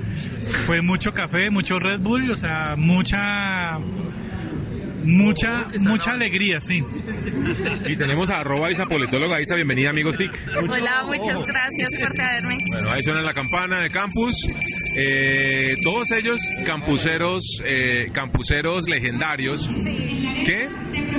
Fue 0.68 0.82
mucho 0.82 1.12
café, 1.12 1.50
mucho 1.50 1.80
Red 1.80 2.00
Bull, 2.02 2.30
o 2.32 2.36
sea, 2.36 2.76
mucha. 2.78 3.80
Mucha, 5.04 5.68
mucha 5.80 6.12
alegría, 6.12 6.60
sí. 6.60 6.82
Y 7.86 7.96
tenemos 7.96 8.30
a 8.30 8.38
arroba 8.38 8.72
Isa 8.72 8.86
Politóloga. 8.86 9.42
Isa, 9.42 9.56
bienvenida, 9.56 9.90
amigos 9.90 10.18
TIC. 10.18 10.32
Hola, 10.56 11.04
muchas 11.06 11.46
gracias 11.46 11.90
por 12.00 12.14
traerme. 12.14 12.58
Bueno, 12.72 12.90
ahí 12.92 13.02
suena 13.02 13.22
la 13.22 13.34
campana 13.34 13.80
de 13.80 13.90
campus. 13.90 14.36
Eh, 14.96 15.76
todos 15.84 16.12
ellos 16.12 16.40
campuseros, 16.66 17.44
eh, 17.66 18.08
campuseros 18.14 18.86
legendarios. 18.88 19.70
¿Qué? 20.46 20.68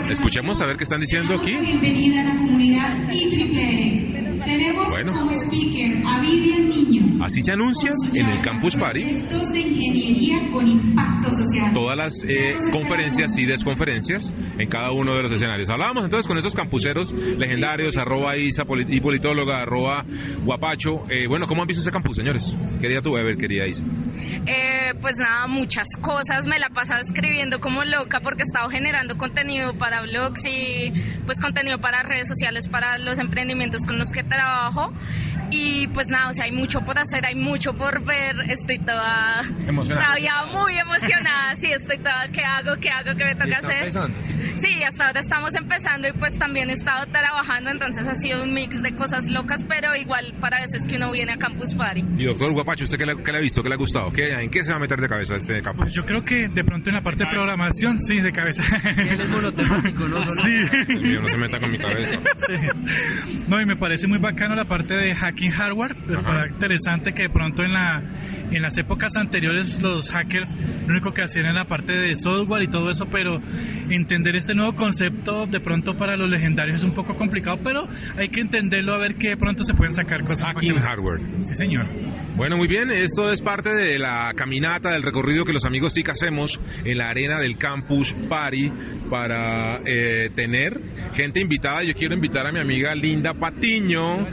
Escuchemos 0.08 0.60
a 0.60 0.66
ver 0.66 0.76
qué 0.76 0.84
están 0.84 1.00
diciendo 1.00 1.34
aquí. 1.34 1.56
Bienvenida 1.56 2.22
a 2.22 2.24
la 2.24 2.36
comunidad 2.36 3.12
IEEE. 3.12 4.23
Tenemos 4.44 4.88
Bueno. 4.88 5.12
como 5.12 5.30
speaker 5.32 6.02
a 6.06 6.20
Vivian 6.20 6.68
Niño. 6.68 7.24
Así 7.24 7.40
se 7.42 7.52
anuncia 7.52 7.90
en 8.14 8.26
el 8.26 8.40
Campus 8.42 8.76
Party 8.76 9.00
Proyectos 9.00 9.52
de 9.52 9.60
ingeniería 9.60 10.38
con 10.52 10.68
impacto 10.68 11.30
social. 11.30 11.72
todas 11.72 11.96
las 11.96 12.24
eh, 12.24 12.54
conferencias 12.70 13.36
y 13.38 13.46
desconferencias 13.46 14.32
en 14.58 14.68
cada 14.68 14.92
uno 14.92 15.14
de 15.14 15.22
los 15.22 15.32
escenarios. 15.32 15.70
Hablábamos 15.70 16.04
entonces 16.04 16.26
con 16.28 16.36
esos 16.38 16.54
campuseros 16.54 17.12
legendarios, 17.12 17.96
arroba 17.96 18.36
Isa 18.36 18.64
poli- 18.64 18.86
y 18.88 19.00
politóloga, 19.00 19.62
arroba 19.62 20.04
Guapacho. 20.44 21.04
Eh, 21.10 21.26
bueno, 21.28 21.46
¿cómo 21.46 21.62
han 21.62 21.68
visto 21.68 21.80
ese 21.80 21.90
campus, 21.90 22.16
señores? 22.16 22.54
¿Qué 22.80 22.88
día 22.88 23.00
tuve? 23.00 23.20
A 23.20 23.24
ver, 23.24 23.36
querida 23.36 23.66
Isa. 23.66 23.82
Eh, 24.46 24.92
pues 25.00 25.14
nada, 25.18 25.46
muchas 25.46 25.86
cosas. 26.00 26.46
Me 26.46 26.58
la 26.58 26.68
pasaba 26.68 27.00
escribiendo 27.00 27.60
como 27.60 27.84
loca 27.84 28.20
porque 28.20 28.42
he 28.42 28.46
estado 28.46 28.68
generando 28.68 29.16
contenido 29.16 29.74
para 29.78 30.02
blogs 30.02 30.44
y 30.46 30.92
pues 31.26 31.40
contenido 31.40 31.78
para 31.78 32.02
redes 32.02 32.28
sociales, 32.28 32.68
para 32.68 32.98
los 32.98 33.18
emprendimientos 33.18 33.82
con 33.86 33.98
los 33.98 34.10
que 34.10 34.22
trabajo. 34.34 34.92
Y 35.50 35.86
pues 35.88 36.08
nada, 36.08 36.30
o 36.30 36.32
sea, 36.32 36.46
hay 36.46 36.52
mucho 36.52 36.80
por 36.80 36.98
hacer, 36.98 37.24
hay 37.26 37.34
mucho 37.34 37.72
por 37.74 38.04
ver. 38.04 38.34
Estoy 38.48 38.78
toda 38.80 39.40
Emocionada. 39.66 40.06
todavía 40.06 40.32
muy 40.52 40.76
emocionada. 40.78 41.54
Sí, 41.54 41.70
estoy 41.70 41.98
toda, 41.98 42.28
¿qué 42.32 42.42
hago? 42.42 42.72
¿Qué 42.80 42.90
hago? 42.90 43.16
¿Qué 43.16 43.24
me 43.24 43.34
toca 43.34 43.58
hacer? 43.58 43.90
Sí, 44.56 44.82
hasta 44.82 45.06
ahora 45.08 45.20
estamos 45.20 45.54
empezando 45.54 46.08
y 46.08 46.12
pues 46.12 46.38
también 46.38 46.70
he 46.70 46.74
estado 46.74 47.06
trabajando, 47.06 47.70
entonces 47.70 48.06
ha 48.06 48.14
sido 48.14 48.42
un 48.42 48.52
mix 48.54 48.80
de 48.82 48.94
cosas 48.94 49.28
locas, 49.30 49.64
pero 49.68 49.94
igual 49.96 50.34
para 50.40 50.58
eso 50.62 50.76
es 50.76 50.86
que 50.86 50.96
uno 50.96 51.10
viene 51.10 51.32
a 51.32 51.36
Campus 51.36 51.74
Party. 51.74 52.04
Y 52.18 52.24
doctor 52.24 52.52
Guapacho, 52.52 52.84
¿usted 52.84 52.98
qué 52.98 53.06
le, 53.06 53.16
qué 53.22 53.32
le 53.32 53.38
ha 53.38 53.40
visto? 53.40 53.62
¿Qué 53.62 53.68
le 53.68 53.74
ha 53.74 53.78
gustado? 53.78 54.10
¿Qué, 54.12 54.24
¿En 54.30 54.50
qué 54.50 54.62
se 54.62 54.70
va 54.72 54.76
a 54.76 54.80
meter 54.80 55.00
de 55.00 55.08
cabeza 55.08 55.34
este 55.36 55.60
campus? 55.60 55.84
Pues 55.84 55.94
yo 55.94 56.04
creo 56.04 56.24
que 56.24 56.48
de 56.48 56.64
pronto 56.64 56.90
en 56.90 56.96
la 56.96 57.02
parte 57.02 57.24
de 57.24 57.30
programación, 57.30 57.98
sí, 57.98 58.20
de 58.20 58.32
cabeza. 58.32 58.62
Él 58.96 59.20
es 59.20 59.28
monotemático, 59.28 60.08
¿no? 60.08 60.24
Sí. 60.44 60.64
No 61.20 61.28
se 61.28 61.36
meta 61.38 61.58
con 61.58 61.70
mi 61.70 61.78
cabeza. 61.78 62.18
No, 63.48 63.60
y 63.60 63.66
me 63.66 63.76
parece 63.76 64.06
muy 64.06 64.18
bacano 64.18 64.54
la 64.54 64.64
parte 64.64 64.94
de 64.94 65.14
hacking 65.34 65.50
hardware. 65.50 65.96
Ajá. 66.16 66.22
parece 66.22 66.54
interesante 66.54 67.12
que 67.12 67.24
de 67.24 67.28
pronto 67.28 67.62
en, 67.62 67.72
la, 67.72 68.02
en 68.50 68.62
las 68.62 68.76
épocas 68.78 69.16
anteriores 69.16 69.82
los 69.82 70.10
hackers 70.10 70.54
lo 70.86 70.92
único 70.92 71.12
que 71.12 71.22
hacían 71.22 71.46
era 71.46 71.54
la 71.54 71.64
parte 71.64 71.92
de 71.92 72.14
software 72.14 72.62
y 72.62 72.68
todo 72.68 72.90
eso, 72.90 73.06
pero 73.06 73.40
entender 73.90 74.36
este 74.36 74.54
nuevo 74.54 74.74
concepto 74.74 75.46
de 75.46 75.60
pronto 75.60 75.96
para 75.96 76.16
los 76.16 76.28
legendarios 76.28 76.76
es 76.76 76.82
un 76.82 76.94
poco 76.94 77.14
complicado, 77.16 77.58
pero 77.62 77.88
hay 78.16 78.28
que 78.28 78.40
entenderlo 78.40 78.94
a 78.94 78.98
ver 78.98 79.16
que 79.16 79.30
de 79.30 79.36
pronto 79.36 79.64
se 79.64 79.74
pueden 79.74 79.94
sacar 79.94 80.24
cosas. 80.24 80.54
Hacking 80.54 80.76
hardware. 80.76 81.20
Sí, 81.42 81.54
señor. 81.54 81.86
Bueno, 82.36 82.56
muy 82.56 82.68
bien, 82.68 82.90
esto 82.90 83.30
es 83.30 83.42
parte 83.42 83.74
de 83.74 83.98
la 83.98 84.32
caminata, 84.34 84.90
del 84.90 85.02
recorrido 85.02 85.44
que 85.44 85.52
los 85.52 85.64
amigos 85.64 85.94
TIC 85.94 86.10
hacemos 86.10 86.60
en 86.84 86.98
la 86.98 87.08
arena 87.08 87.38
del 87.38 87.56
Campus 87.56 88.14
Party 88.28 88.70
para 89.08 89.80
eh, 89.86 90.30
tener 90.34 90.80
gente 91.14 91.40
invitada. 91.40 91.82
Yo 91.82 91.94
quiero 91.94 92.14
invitar 92.14 92.46
a 92.46 92.52
mi 92.52 92.60
amiga 92.60 92.94
Linda 92.94 93.32
Patiño, 93.34 94.26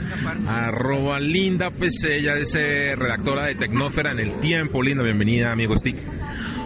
arroba 0.92 1.18
Linda 1.18 1.70
PC, 1.70 2.16
ella 2.16 2.34
es 2.36 2.54
eh, 2.54 2.94
redactora 2.96 3.46
de 3.46 3.54
Tecnófera 3.54 4.12
en 4.12 4.18
el 4.18 4.40
Tiempo. 4.40 4.82
Linda, 4.82 5.02
bienvenida, 5.02 5.50
amigos 5.50 5.80
TIC. 5.82 5.96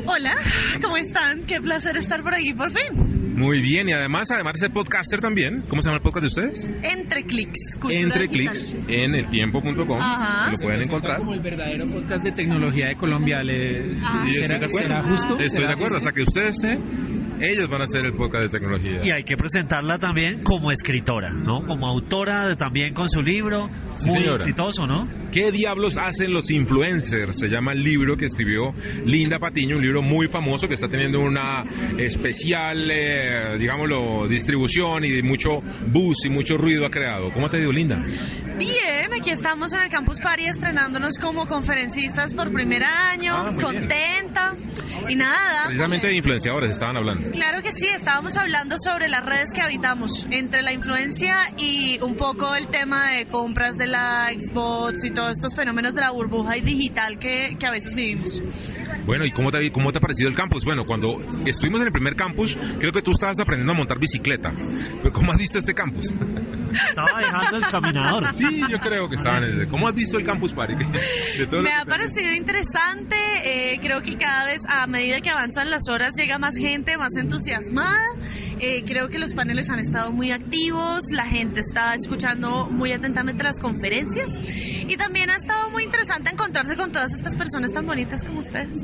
Hola, 0.05 0.35
¿cómo 0.83 0.97
están? 0.97 1.45
Qué 1.47 1.61
placer 1.61 1.97
estar 1.97 2.23
por 2.25 2.35
aquí 2.35 2.53
por 2.53 2.69
fin. 2.71 3.37
Muy 3.37 3.61
bien, 3.61 3.89
y 3.89 3.93
además, 3.93 4.31
además 4.33 4.55
de 4.55 4.59
ser 4.61 4.73
podcaster 4.73 5.21
también, 5.21 5.63
¿cómo 5.69 5.81
se 5.81 5.87
llama 5.89 5.99
el 5.99 6.03
podcast 6.03 6.23
de 6.23 6.27
ustedes? 6.27 6.71
Entre 6.83 7.23
clics. 7.25 7.77
Entre 7.89 8.23
digital. 8.23 8.29
clics 8.29 8.77
en 8.89 9.15
eltiempo.com, 9.15 10.01
Ajá. 10.01 10.51
lo 10.51 10.59
pueden 10.59 10.83
encontrar. 10.83 11.19
Como 11.19 11.35
el 11.35 11.41
verdadero 11.41 11.89
podcast 11.89 12.25
de 12.25 12.33
tecnología 12.33 12.87
de 12.89 12.97
Colombia. 12.97 13.43
Le, 13.45 13.95
Ah. 14.03 14.25
¿será, 14.29 15.03
justo? 15.03 15.35
Estoy 15.35 15.51
¿Será 15.51 15.69
de 15.69 15.75
acuerdo, 15.75 15.95
justo? 15.97 16.09
hasta 16.09 16.13
que 16.13 16.23
ustedes 16.23 16.55
estén, 16.57 17.26
ellos 17.41 17.69
van 17.69 17.81
a 17.83 17.85
hacer 17.85 18.05
el 18.07 18.13
podcast 18.13 18.45
de 18.45 18.49
tecnología. 18.49 19.01
Y 19.05 19.11
hay 19.11 19.23
que 19.25 19.37
presentarla 19.37 19.99
también 19.99 20.43
como 20.43 20.71
escritora, 20.71 21.31
¿no? 21.31 21.65
Como 21.67 21.87
autora 21.87 22.49
de- 22.49 22.57
también 22.57 22.95
con 22.95 23.09
su 23.09 23.23
libro, 23.23 23.69
Sí, 23.99 24.09
muy 24.09 24.19
señora. 24.19 24.37
exitoso, 24.37 24.87
¿no? 24.87 25.07
¿Qué 25.33 25.53
diablos 25.53 25.97
hacen 25.99 26.33
los 26.33 26.51
influencers? 26.51 27.39
Se 27.39 27.49
llama 27.49 27.73
el 27.73 27.83
libro 27.85 28.17
que 28.17 28.25
escribió 28.25 28.73
Linda 29.05 29.39
Patiño, 29.39 29.77
un 29.77 29.83
libro 29.83 30.01
muy 30.03 30.29
famoso 30.29 30.67
que 30.67 30.75
está 30.75 30.89
teniendo 30.89 31.21
una 31.21 31.63
especial, 31.99 32.89
eh, 32.91 33.57
digámoslo, 33.59 34.27
distribución 34.29 35.05
y 35.05 35.23
mucho 35.23 35.61
buzz 35.89 36.25
y 36.25 36.31
mucho 36.31 36.57
ruido 36.57 36.87
ha 36.87 36.91
creado. 36.91 37.31
¿Cómo 37.33 37.51
te 37.51 37.59
digo, 37.59 37.73
Linda? 37.73 38.01
Bien, 38.59 39.13
aquí 39.13 39.31
estamos 39.31 39.73
en 39.75 39.81
el 39.83 39.91
Campus 39.91 40.21
Party 40.21 40.47
estrenándonos 40.47 41.19
como 41.19 41.47
conferencistas 41.47 42.33
por 42.35 42.51
primer 42.53 42.83
año, 42.85 43.35
Ah, 43.37 43.51
bien. 43.51 43.61
contenta. 43.61 44.55
Y 45.09 45.15
nada, 45.15 45.65
Precisamente 45.67 46.07
de 46.09 46.15
influenciadores 46.17 46.71
estaban 46.71 46.97
hablando. 46.97 47.31
Claro 47.31 47.63
que 47.63 47.71
sí, 47.73 47.87
estábamos 47.87 48.37
hablando 48.39 48.77
sobre 48.79 49.09
las 49.09 49.25
redes 49.25 49.53
que 49.53 49.61
habitamos, 49.61 50.27
entre 50.31 50.63
la 50.63 50.73
influencia 50.73 51.37
y 51.59 51.99
un 52.01 52.17
poco 52.17 52.55
el 52.57 52.67
tema 52.69 53.11
de 53.13 53.27
compras 53.27 53.77
de 53.77 53.87
likes, 53.87 54.47
bots 54.53 55.05
y 55.05 55.11
todos 55.17 55.33
estos 55.33 55.57
fenómenos 55.57 55.95
de 55.95 56.03
la 56.03 56.11
burbuja 56.11 56.59
y 56.59 56.61
digital 56.61 57.19
que, 57.19 57.57
que 57.59 57.67
a 57.67 57.71
veces 57.71 57.95
vivimos. 57.95 58.43
Bueno, 59.07 59.25
¿y 59.25 59.31
cómo 59.31 59.51
te, 59.51 59.73
cómo 59.73 59.91
te 59.91 59.99
ha 59.99 60.01
parecido 60.01 60.29
el 60.29 60.35
campus? 60.35 60.65
Bueno, 60.65 60.85
cuando 60.85 61.17
estuvimos 61.47 61.81
en 61.81 61.87
el 61.87 61.93
primer 61.93 62.17
campus, 62.17 62.59
creo 62.79 62.93
que 62.93 63.01
tú 63.01 63.13
estabas 63.13 63.39
aprendiendo 63.41 63.73
a 63.73 63.77
montar 63.77 63.99
bicicleta. 63.99 64.51
Pero 64.51 65.13
¿Cómo 65.13 65.33
has 65.33 65.39
visto 65.39 65.59
este 65.59 65.73
campus? 65.73 66.13
Estaba 66.73 67.19
dejando 67.19 67.57
el 67.57 67.65
caminador. 67.65 68.27
Sí, 68.37 68.61
yo 68.69 68.79
creo 68.79 69.09
que 69.09 69.17
estaban 69.17 69.45
en 69.45 69.55
ese. 69.55 69.69
¿Cómo 69.69 69.89
has 69.89 69.95
visto 69.95 70.19
el 70.19 70.27
campus 70.27 70.53
party? 70.53 70.75
De 71.39 71.47
todo 71.47 71.57
lo 71.57 71.63
Me 71.63 71.73
ha 71.73 71.85
parecido 71.87 72.33
interesante, 72.35 73.17
eh, 73.45 73.79
creo 73.81 74.03
que 74.03 74.17
cada 74.19 74.45
vez 74.45 74.61
a 74.69 74.87
medida 74.87 75.21
que 75.23 75.31
avanzan 75.31 75.71
las 75.71 75.89
horas 75.89 76.15
llega 76.17 76.39
más 76.39 76.57
gente, 76.57 76.99
más 76.99 77.17
entusiasmada. 77.17 78.05
Eh, 78.59 78.85
creo 78.87 79.09
que 79.09 79.19
los 79.19 79.35
paneles 79.35 79.71
han 79.71 79.79
estado 79.79 80.13
muy 80.13 80.31
activos, 80.31 81.13
la 81.13 81.27
gente 81.27 81.61
está 81.61 81.95
escuchando 81.95 82.69
muy 82.71 82.93
atentamente 82.93 83.43
las 83.43 83.61
conferencias 83.61 84.29
y 84.89 84.97
también 84.97 85.31
ha 85.31 85.37
estado 85.37 85.71
muy 85.71 85.85
interesante 85.85 86.31
encontrarse 86.31 86.77
con 86.77 86.91
todas 86.91 87.13
estas 87.13 87.37
personas 87.37 87.73
tan 87.73 87.87
bonitas 87.87 88.25
como 88.25 88.39
ustedes. 88.39 88.75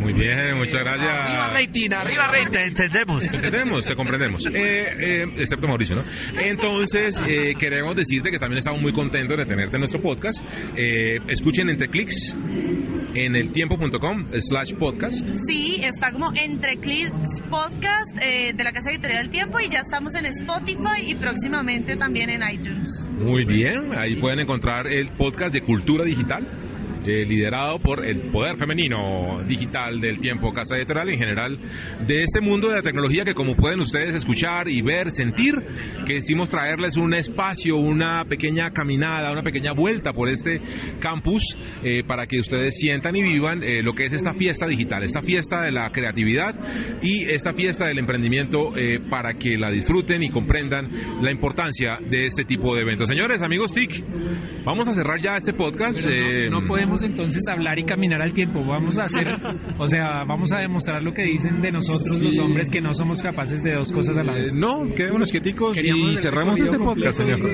Muy 0.00 0.12
bien, 0.12 0.56
muchas 0.56 0.82
gracias. 0.82 1.10
Arriba 1.10 1.50
Reitina, 1.50 2.00
arriba 2.00 2.28
Reitina. 2.28 2.50
Te 2.50 2.66
entendemos. 2.66 3.30
Te 3.30 3.36
entendemos, 3.36 3.86
te 3.86 3.96
comprendemos. 3.96 4.46
Eh, 4.60 4.94
eh, 4.98 5.26
excepto 5.38 5.66
Mauricio, 5.68 5.96
¿no? 5.96 6.04
Entonces, 6.38 7.22
eh, 7.26 7.54
queremos 7.58 7.96
decirte 7.96 8.30
que 8.30 8.38
también 8.38 8.58
estamos 8.58 8.82
muy 8.82 8.92
contentos 8.92 9.36
de 9.36 9.46
tenerte 9.46 9.76
en 9.76 9.80
nuestro 9.80 10.02
podcast. 10.02 10.44
Eh, 10.76 11.18
escuchen 11.28 11.70
entre 11.70 11.88
clics 11.88 12.36
en 13.14 13.36
el 13.36 13.50
tiempo.com 13.52 14.26
slash 14.32 14.74
podcast. 14.74 15.28
Sí, 15.46 15.80
está 15.82 16.12
como 16.12 16.32
Entre 16.34 16.76
Clips 16.76 17.42
Podcast 17.48 18.18
eh, 18.22 18.52
de 18.54 18.64
la 18.64 18.72
Casa 18.72 18.90
Editorial 18.90 19.22
del 19.22 19.30
Tiempo 19.30 19.58
y 19.60 19.68
ya 19.68 19.80
estamos 19.80 20.14
en 20.14 20.26
Spotify 20.26 21.02
y 21.06 21.14
próximamente 21.14 21.96
también 21.96 22.30
en 22.30 22.42
iTunes. 22.50 23.08
Muy 23.18 23.44
bien, 23.44 23.92
ahí 23.96 24.16
pueden 24.16 24.40
encontrar 24.40 24.86
el 24.86 25.08
podcast 25.10 25.52
de 25.52 25.62
Cultura 25.62 26.04
Digital. 26.04 26.46
Eh, 27.06 27.24
liderado 27.24 27.78
por 27.78 28.06
el 28.06 28.30
poder 28.30 28.58
femenino 28.58 29.42
digital 29.48 30.00
del 30.02 30.20
tiempo 30.20 30.52
Casa 30.52 30.76
Editorial 30.76 31.08
en 31.08 31.18
general 31.18 31.58
de 32.06 32.22
este 32.22 32.42
mundo 32.42 32.68
de 32.68 32.74
la 32.74 32.82
tecnología 32.82 33.24
que 33.24 33.32
como 33.32 33.56
pueden 33.56 33.80
ustedes 33.80 34.14
escuchar 34.14 34.68
y 34.68 34.82
ver, 34.82 35.10
sentir, 35.10 35.54
que 36.06 36.14
decimos 36.14 36.50
traerles 36.50 36.98
un 36.98 37.14
espacio, 37.14 37.76
una 37.76 38.26
pequeña 38.26 38.70
caminada, 38.72 39.32
una 39.32 39.42
pequeña 39.42 39.72
vuelta 39.72 40.12
por 40.12 40.28
este 40.28 40.60
campus 41.00 41.56
eh, 41.82 42.02
para 42.06 42.26
que 42.26 42.38
ustedes 42.38 42.76
sientan 42.76 43.16
y 43.16 43.22
vivan 43.22 43.62
eh, 43.62 43.82
lo 43.82 43.94
que 43.94 44.04
es 44.04 44.12
esta 44.12 44.34
fiesta 44.34 44.66
digital, 44.66 45.02
esta 45.02 45.22
fiesta 45.22 45.62
de 45.62 45.72
la 45.72 45.90
creatividad 45.92 46.54
y 47.02 47.22
esta 47.24 47.54
fiesta 47.54 47.86
del 47.86 47.98
emprendimiento 47.98 48.74
para 49.08 49.34
que 49.34 49.56
la 49.56 49.70
disfruten 49.70 50.22
y 50.22 50.28
comprendan 50.28 50.88
la 51.22 51.30
importancia 51.30 51.98
de 51.98 52.26
este 52.26 52.44
tipo 52.44 52.74
de 52.74 52.82
eventos. 52.82 53.08
Señores, 53.08 53.40
amigos 53.42 53.72
TIC, 53.72 54.04
vamos 54.64 54.86
a 54.88 54.92
cerrar 54.92 55.18
ya 55.18 55.36
este 55.36 55.52
podcast. 55.52 56.06
no 56.50 56.66
podemos 56.66 56.89
entonces 57.02 57.42
hablar 57.48 57.78
y 57.78 57.84
caminar 57.84 58.20
al 58.20 58.32
tiempo. 58.32 58.64
Vamos 58.64 58.98
a 58.98 59.04
hacer, 59.04 59.26
o 59.78 59.86
sea, 59.86 60.24
vamos 60.24 60.52
a 60.52 60.58
demostrar 60.58 61.02
lo 61.02 61.12
que 61.12 61.22
dicen 61.22 61.60
de 61.60 61.72
nosotros 61.72 62.20
los 62.22 62.38
hombres 62.38 62.70
que 62.70 62.80
no 62.80 62.92
somos 62.94 63.22
capaces 63.22 63.62
de 63.62 63.74
dos 63.74 63.92
cosas 63.92 64.18
a 64.18 64.22
la 64.22 64.34
vez. 64.34 64.54
Eh, 64.54 64.58
no, 64.58 64.86
quedémonos 64.94 65.30
quieticos 65.30 65.76
y 65.82 66.16
cerramos 66.16 66.60
este 66.60 66.78
podcast, 66.78 67.20
señor. 67.20 67.50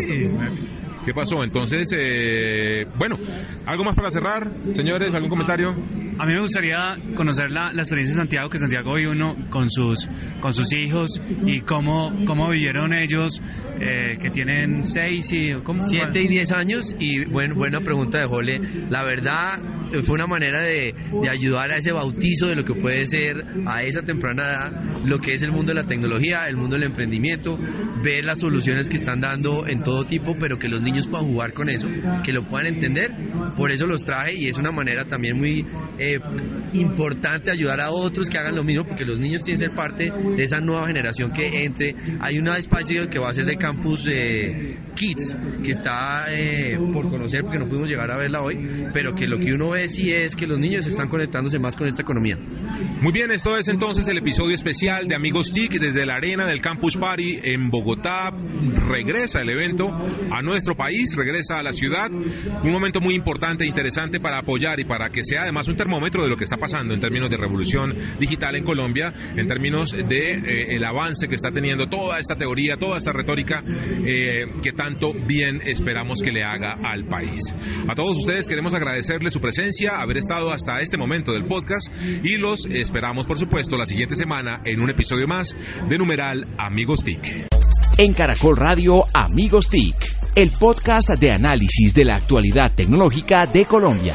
¿Qué 1.04 1.14
pasó? 1.14 1.44
Entonces, 1.44 1.94
eh, 1.96 2.84
bueno, 2.98 3.16
¿algo 3.64 3.84
más 3.84 3.94
para 3.94 4.10
cerrar? 4.10 4.50
Señores, 4.72 5.14
¿algún 5.14 5.30
comentario? 5.30 5.76
A 6.18 6.24
mí 6.24 6.32
me 6.32 6.40
gustaría 6.40 6.96
conocer 7.14 7.50
la, 7.50 7.72
la 7.72 7.82
experiencia 7.82 8.14
de 8.14 8.20
Santiago, 8.20 8.48
que 8.48 8.58
Santiago 8.58 8.94
uno 9.10 9.36
con 9.50 9.68
sus, 9.70 10.08
con 10.40 10.52
sus 10.52 10.74
hijos 10.74 11.20
y 11.44 11.60
cómo, 11.60 12.12
cómo 12.26 12.50
vivieron 12.50 12.92
ellos, 12.92 13.42
eh, 13.80 14.16
que 14.20 14.30
tienen 14.30 14.84
6 14.84 15.32
y... 15.32 15.52
¿cómo? 15.62 15.86
7 15.86 16.22
y 16.22 16.28
10 16.28 16.52
años 16.52 16.96
y 16.98 17.24
bueno, 17.26 17.54
buena 17.54 17.80
pregunta 17.80 18.18
de 18.18 18.26
Jole. 18.26 18.60
La 18.90 19.04
verdad 19.04 19.60
fue 20.04 20.14
una 20.14 20.26
manera 20.26 20.62
de, 20.62 20.94
de 21.22 21.28
ayudar 21.28 21.70
a 21.72 21.76
ese 21.76 21.92
bautizo 21.92 22.46
de 22.48 22.56
lo 22.56 22.64
que 22.64 22.74
puede 22.74 23.06
ser 23.06 23.44
a 23.66 23.82
esa 23.82 24.02
temprana 24.02 24.42
edad 24.42 24.86
lo 25.06 25.20
que 25.20 25.34
es 25.34 25.42
el 25.42 25.52
mundo 25.52 25.72
de 25.72 25.80
la 25.80 25.86
tecnología, 25.86 26.44
el 26.48 26.56
mundo 26.56 26.74
del 26.74 26.84
emprendimiento, 26.84 27.58
ver 28.02 28.24
las 28.24 28.40
soluciones 28.40 28.88
que 28.88 28.96
están 28.96 29.20
dando 29.20 29.66
en 29.66 29.82
todo 29.82 30.04
tipo, 30.04 30.36
pero 30.38 30.58
que 30.58 30.68
los 30.68 30.82
niños 30.82 31.06
puedan 31.06 31.26
jugar 31.26 31.52
con 31.52 31.68
eso, 31.68 31.88
que 32.24 32.32
lo 32.32 32.46
puedan 32.48 32.66
entender. 32.66 33.12
Por 33.56 33.70
eso 33.70 33.86
los 33.86 34.04
traje 34.04 34.34
y 34.34 34.48
es 34.48 34.58
una 34.58 34.72
manera 34.72 35.04
también 35.04 35.38
muy 35.38 35.64
eh, 35.98 36.05
importante 36.72 37.50
ayudar 37.50 37.80
a 37.80 37.90
otros 37.90 38.28
que 38.28 38.38
hagan 38.38 38.54
lo 38.54 38.64
mismo, 38.64 38.84
porque 38.84 39.04
los 39.04 39.18
niños 39.18 39.42
tienen 39.42 39.60
que 39.60 39.66
ser 39.66 39.76
parte 39.76 40.10
de 40.10 40.42
esa 40.42 40.60
nueva 40.60 40.86
generación 40.86 41.32
que 41.32 41.64
entre. 41.64 41.94
Hay 42.20 42.38
una 42.38 42.56
espacio 42.58 43.08
que 43.08 43.18
va 43.18 43.30
a 43.30 43.32
ser 43.32 43.46
de 43.46 43.56
campus 43.56 44.06
eh, 44.10 44.78
Kids, 44.94 45.36
que 45.62 45.70
está 45.70 46.26
eh, 46.30 46.78
por 46.92 47.08
conocer 47.08 47.42
porque 47.42 47.58
no 47.58 47.66
pudimos 47.66 47.88
llegar 47.88 48.10
a 48.10 48.16
verla 48.16 48.42
hoy, 48.42 48.88
pero 48.92 49.14
que 49.14 49.26
lo 49.26 49.38
que 49.38 49.52
uno 49.52 49.70
ve 49.70 49.88
sí 49.88 50.12
es 50.12 50.34
que 50.34 50.46
los 50.46 50.58
niños 50.58 50.86
están 50.86 51.08
conectándose 51.08 51.58
más 51.58 51.76
con 51.76 51.86
esta 51.86 52.02
economía. 52.02 52.36
Muy 53.00 53.12
bien, 53.12 53.30
esto 53.30 53.56
es 53.56 53.68
entonces 53.68 54.08
el 54.08 54.18
episodio 54.18 54.54
especial 54.54 55.06
de 55.06 55.14
Amigos 55.14 55.52
TIC 55.52 55.78
desde 55.78 56.06
la 56.06 56.14
arena 56.14 56.46
del 56.46 56.60
Campus 56.60 56.96
Party 56.96 57.38
en 57.42 57.70
Bogotá. 57.70 58.32
Regresa 58.32 59.42
el 59.42 59.50
evento 59.50 59.86
a 60.30 60.42
nuestro 60.42 60.74
país, 60.76 61.14
regresa 61.14 61.58
a 61.58 61.62
la 61.62 61.72
ciudad. 61.72 62.10
Un 62.10 62.72
momento 62.72 63.00
muy 63.00 63.14
importante 63.14 63.64
e 63.64 63.66
interesante 63.66 64.18
para 64.18 64.38
apoyar 64.38 64.80
y 64.80 64.84
para 64.84 65.10
que 65.10 65.22
sea 65.22 65.42
además 65.42 65.68
un 65.68 65.76
termómetro 65.96 66.24
de 66.24 66.28
lo 66.28 66.36
que 66.36 66.44
está 66.44 66.58
pasando 66.58 66.92
en 66.92 67.00
términos 67.00 67.30
de 67.30 67.38
revolución 67.38 67.96
digital 68.20 68.54
en 68.54 68.64
Colombia, 68.64 69.14
en 69.34 69.46
términos 69.46 69.92
de 69.92 70.32
eh, 70.34 70.76
el 70.76 70.84
avance 70.84 71.26
que 71.26 71.36
está 71.36 71.50
teniendo 71.50 71.88
toda 71.88 72.18
esta 72.18 72.36
teoría, 72.36 72.76
toda 72.76 72.98
esta 72.98 73.14
retórica 73.14 73.62
eh, 73.66 74.44
que 74.62 74.72
tanto 74.72 75.14
bien 75.14 75.62
esperamos 75.64 76.20
que 76.22 76.32
le 76.32 76.44
haga 76.44 76.78
al 76.84 77.06
país. 77.06 77.40
A 77.88 77.94
todos 77.94 78.18
ustedes 78.18 78.46
queremos 78.46 78.74
agradecerles 78.74 79.32
su 79.32 79.40
presencia, 79.40 79.98
haber 79.98 80.18
estado 80.18 80.52
hasta 80.52 80.82
este 80.82 80.98
momento 80.98 81.32
del 81.32 81.46
podcast 81.46 81.90
y 82.22 82.36
los 82.36 82.66
esperamos, 82.66 83.24
por 83.24 83.38
supuesto, 83.38 83.78
la 83.78 83.86
siguiente 83.86 84.16
semana 84.16 84.60
en 84.66 84.80
un 84.80 84.90
episodio 84.90 85.26
más 85.26 85.56
de 85.88 85.96
Numeral 85.96 86.46
Amigos 86.58 87.02
TIC. 87.04 87.46
En 87.96 88.12
Caracol 88.12 88.58
Radio 88.58 89.06
Amigos 89.14 89.70
TIC, 89.70 89.96
el 90.34 90.50
podcast 90.50 91.08
de 91.08 91.32
análisis 91.32 91.94
de 91.94 92.04
la 92.04 92.16
actualidad 92.16 92.72
tecnológica 92.74 93.46
de 93.46 93.64
Colombia. 93.64 94.14